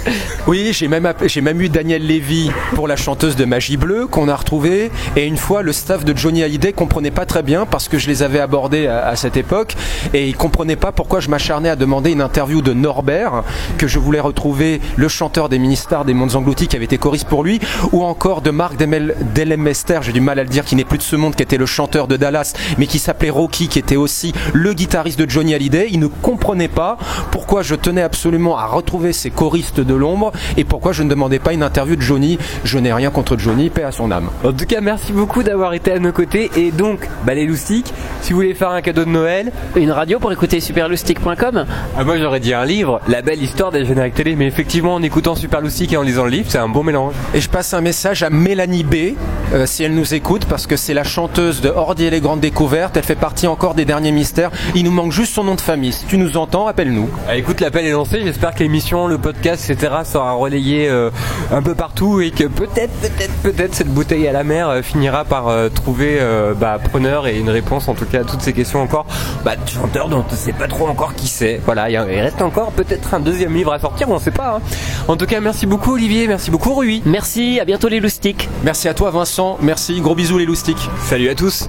Oui, 0.47 0.71
j'ai 0.73 0.89
même, 0.89 1.13
j'ai 1.25 1.41
même 1.41 1.61
eu 1.61 1.69
Daniel 1.69 2.07
Lévy 2.07 2.51
pour 2.75 2.89
la 2.89 2.97
chanteuse 2.97 3.37
de 3.37 3.45
Magie 3.45 3.77
Bleue 3.77 4.07
qu'on 4.07 4.29
a 4.29 4.35
retrouvée. 4.35 4.91
Et 5.17 5.27
une 5.27 5.37
fois, 5.37 5.63
le 5.63 5.73
staff 5.73 6.05
de 6.05 6.17
Johnny 6.17 6.43
Hallyday 6.43 6.73
comprenait 6.73 7.11
pas 7.11 7.27
très 7.27 7.36
bien 7.43 7.67
parce 7.67 7.89
que 7.89 7.99
je 7.99 8.09
les 8.09 8.23
avais 8.23 8.41
abordés 8.41 8.87
à, 8.87 9.17
cette 9.17 9.37
époque. 9.37 9.75
Et 10.15 10.29
ils 10.29 10.37
comprenaient 10.37 10.77
pas 10.77 10.93
pourquoi 10.93 11.21
je 11.21 11.29
m'acharnais 11.29 11.69
à 11.69 11.77
demander 11.77 12.13
une 12.13 12.21
interview 12.21 12.63
de 12.63 12.73
Norbert, 12.73 13.43
que 13.79 13.87
je 13.87 13.99
voulais 13.99 14.21
retrouver 14.21 14.81
le 14.97 15.09
chanteur 15.09 15.49
des 15.49 15.59
mini-stars 15.59 16.05
des 16.05 16.15
Mondes 16.15 16.37
Engloutis 16.37 16.69
qui 16.69 16.77
avait 16.77 16.85
été 16.85 16.99
choriste 16.99 17.29
pour 17.29 17.45
lui, 17.45 17.61
ou 17.93 18.05
encore 18.05 18.41
de 18.41 18.51
Marc 18.51 18.77
Delemester, 18.77 20.01
j'ai 20.03 20.13
du 20.13 20.21
mal 20.21 20.39
à 20.39 20.43
le 20.43 20.49
dire, 20.49 20.65
qui 20.65 20.77
n'est 20.77 20.85
plus 20.85 20.99
de 20.99 21.03
ce 21.03 21.17
monde, 21.17 21.35
qui 21.35 21.43
était 21.43 21.57
le 21.57 21.67
chanteur 21.67 22.07
de 22.07 22.17
Dallas, 22.17 22.55
mais 22.79 22.87
qui 22.87 22.99
s'appelait 22.99 23.31
Rocky, 23.31 23.69
qui 23.69 23.79
était 23.79 23.97
aussi 23.97 24.33
le 24.53 24.73
guitariste 24.73 25.19
de 25.19 25.29
Johnny 25.29 25.55
Hallyday. 25.55 25.89
Il 25.91 26.01
ne 26.01 26.07
comprenait 26.07 26.69
pas 26.69 26.99
pourquoi 27.31 27.63
je 27.63 27.75
tenais 27.75 28.03
absolument 28.03 28.59
à 28.59 28.67
retrouver 28.67 29.13
ces 29.13 29.31
choristes 29.31 29.81
de 29.81 29.95
l'ombre 29.95 30.33
et 30.57 30.65
pourquoi 30.65 30.93
je 30.93 31.03
ne 31.03 31.11
demandais 31.11 31.39
pas 31.39 31.53
une 31.53 31.63
interview 31.63 31.97
de 31.97 32.03
Johnny. 32.03 32.39
Je 32.65 32.79
n'ai 32.79 32.93
rien 32.93 33.11
contre 33.11 33.39
Johnny, 33.39 33.71
paix 33.71 33.83
à 33.83 33.93
son 33.93 34.11
âme. 34.11 34.31
En 34.45 34.53
tout 34.53 34.67
cas, 34.67 34.81
merci 34.81 35.13
beaucoup 35.13 35.43
d'avoir 35.43 35.75
été 35.75 35.93
à 35.93 35.99
nos 35.99 36.13
côtés. 36.13 36.51
Et 36.57 36.71
donc, 36.71 37.09
bah, 37.27 37.35
les 37.35 37.45
loustiques, 37.45 37.93
si 38.23 38.33
vous 38.33 38.37
voulez 38.37 38.55
faire 38.55 38.71
un 38.71 38.81
cadeau 38.81 39.05
de 39.05 39.11
Noël, 39.11 39.53
Une 39.75 39.91
radio 39.91 40.19
pour 40.19 40.33
écouter 40.33 40.61
superloustic.com 40.61 41.67
ah, 41.99 42.05
moi 42.05 42.19
j'aurais 42.19 42.41
dit 42.41 42.55
un 42.55 42.65
livre, 42.65 43.01
La 43.09 43.23
belle 43.23 43.43
histoire 43.43 43.73
des 43.73 43.85
génériques 43.85 44.15
télé. 44.15 44.37
Mais 44.37 44.47
effectivement, 44.47 44.95
en 44.95 45.03
écoutant 45.03 45.35
Super 45.35 45.61
Loustique 45.61 45.93
et 45.93 45.97
en 45.97 46.03
lisant 46.03 46.25
le 46.25 46.31
livre, 46.31 46.47
c'est 46.49 46.59
un 46.59 46.69
bon 46.69 46.83
mélange. 46.83 47.15
Et 47.35 47.41
je 47.41 47.49
passe 47.49 47.75
un 47.75 47.81
message 47.81 48.23
à 48.23 48.31
Mélanie 48.31 48.85
B, 48.85 49.17
euh, 49.53 49.67
si 49.67 49.83
elle 49.83 49.95
nous 49.95 50.15
écoute, 50.15 50.45
parce 50.45 50.67
que 50.67 50.77
c'est 50.77 50.95
la 50.95 51.05
chanteuse 51.05 51.61
de 51.61 51.69
Ordi 51.69 52.05
et 52.05 52.11
les 52.11 52.21
Grandes 52.21 52.41
Découvertes. 52.41 52.97
Elle 52.97 53.03
fait 53.03 53.15
partie 53.15 53.47
encore 53.47 53.75
des 53.75 53.85
derniers 53.85 54.13
mystères. 54.13 54.51
Il 54.75 54.85
nous 54.85 54.91
manque 54.91 55.13
juste 55.13 55.35
son 55.35 55.45
nom 55.45 55.55
de 55.55 55.61
famille. 55.61 55.93
Si 55.93 56.07
tu 56.07 56.19
nous 56.19 56.37
entends, 56.37 56.67
appelle-nous. 56.67 57.09
Ah, 57.29 57.37
écoute, 57.37 57.61
l'appel 57.61 57.87
est 57.87 57.93
lancé. 57.93 58.21
J'espère 58.23 58.55
que 58.55 58.61
l'émission, 58.61 59.07
le 59.09 59.19
podcast, 59.19 59.69
etc. 59.69 59.95
sera 60.05 60.33
relayé 60.33 60.89
euh, 60.89 61.11
un 61.51 61.63
peu 61.63 61.75
partout 61.75 62.21
et 62.21 62.31
que 62.31 62.45
peut-être, 62.45 62.93
peut-être, 63.01 63.35
peut-être 63.43 63.75
cette 63.75 63.89
bouteille 63.89 64.29
à 64.29 64.33
la 64.33 64.45
mer 64.45 64.69
euh, 64.69 64.83
finira 64.83 65.25
par 65.25 65.49
euh, 65.49 65.69
trouver 65.69 66.19
euh, 66.21 66.55
bah, 66.55 66.79
preneur 66.83 67.16
et 67.25 67.39
une 67.39 67.49
réponse 67.49 67.89
en 67.89 67.95
tout 67.95 68.05
cas 68.05 68.21
à 68.21 68.25
toutes 68.25 68.43
ces 68.43 68.53
questions 68.53 68.83
encore. 68.83 69.07
Bah, 69.45 69.57
de 69.57 69.69
chanteurs 69.71 70.09
dont 70.09 70.25
on 70.29 70.33
ne 70.33 70.37
sait 70.37 70.53
pas 70.53 70.69
trop 70.69 70.89
encore 70.89 71.15
qui 71.15 71.29
c'est. 71.29 71.61
Voilà, 71.65 71.89
il 71.89 71.93
y 71.93 71.97
a- 71.97 72.05
il 72.13 72.21
reste 72.21 72.43
encore 72.43 72.73
peut-être 72.73 73.15
un 73.15 73.21
deuxième 73.21 73.55
livre 73.55 73.73
à 73.73 73.79
sortir, 73.79 74.11
on 74.11 74.15
ne 74.17 74.21
sait 74.21 74.31
pas. 74.33 74.57
hein. 74.57 74.61
En 75.09 75.17
tout 75.17 75.27
cas, 75.27 75.41
merci 75.41 75.65
beaucoup 75.67 75.95
Olivier, 75.95 76.27
merci 76.29 76.51
beaucoup 76.51 76.75
Rui. 76.75 77.03
Merci, 77.07 77.61
à 77.61 77.65
bientôt 77.65 77.89
les 77.89 78.01
loustiques. 78.01 78.49
Merci 78.65 78.89
à 78.89 78.95
toi 78.95 79.11
Vincent. 79.13 79.57
Merci. 79.63 80.01
Gros 80.01 80.15
bisous 80.17 80.39
les 80.39 80.45
loustiques. 80.47 80.91
Salut 81.09 81.29
à 81.31 81.35
tous. 81.37 81.69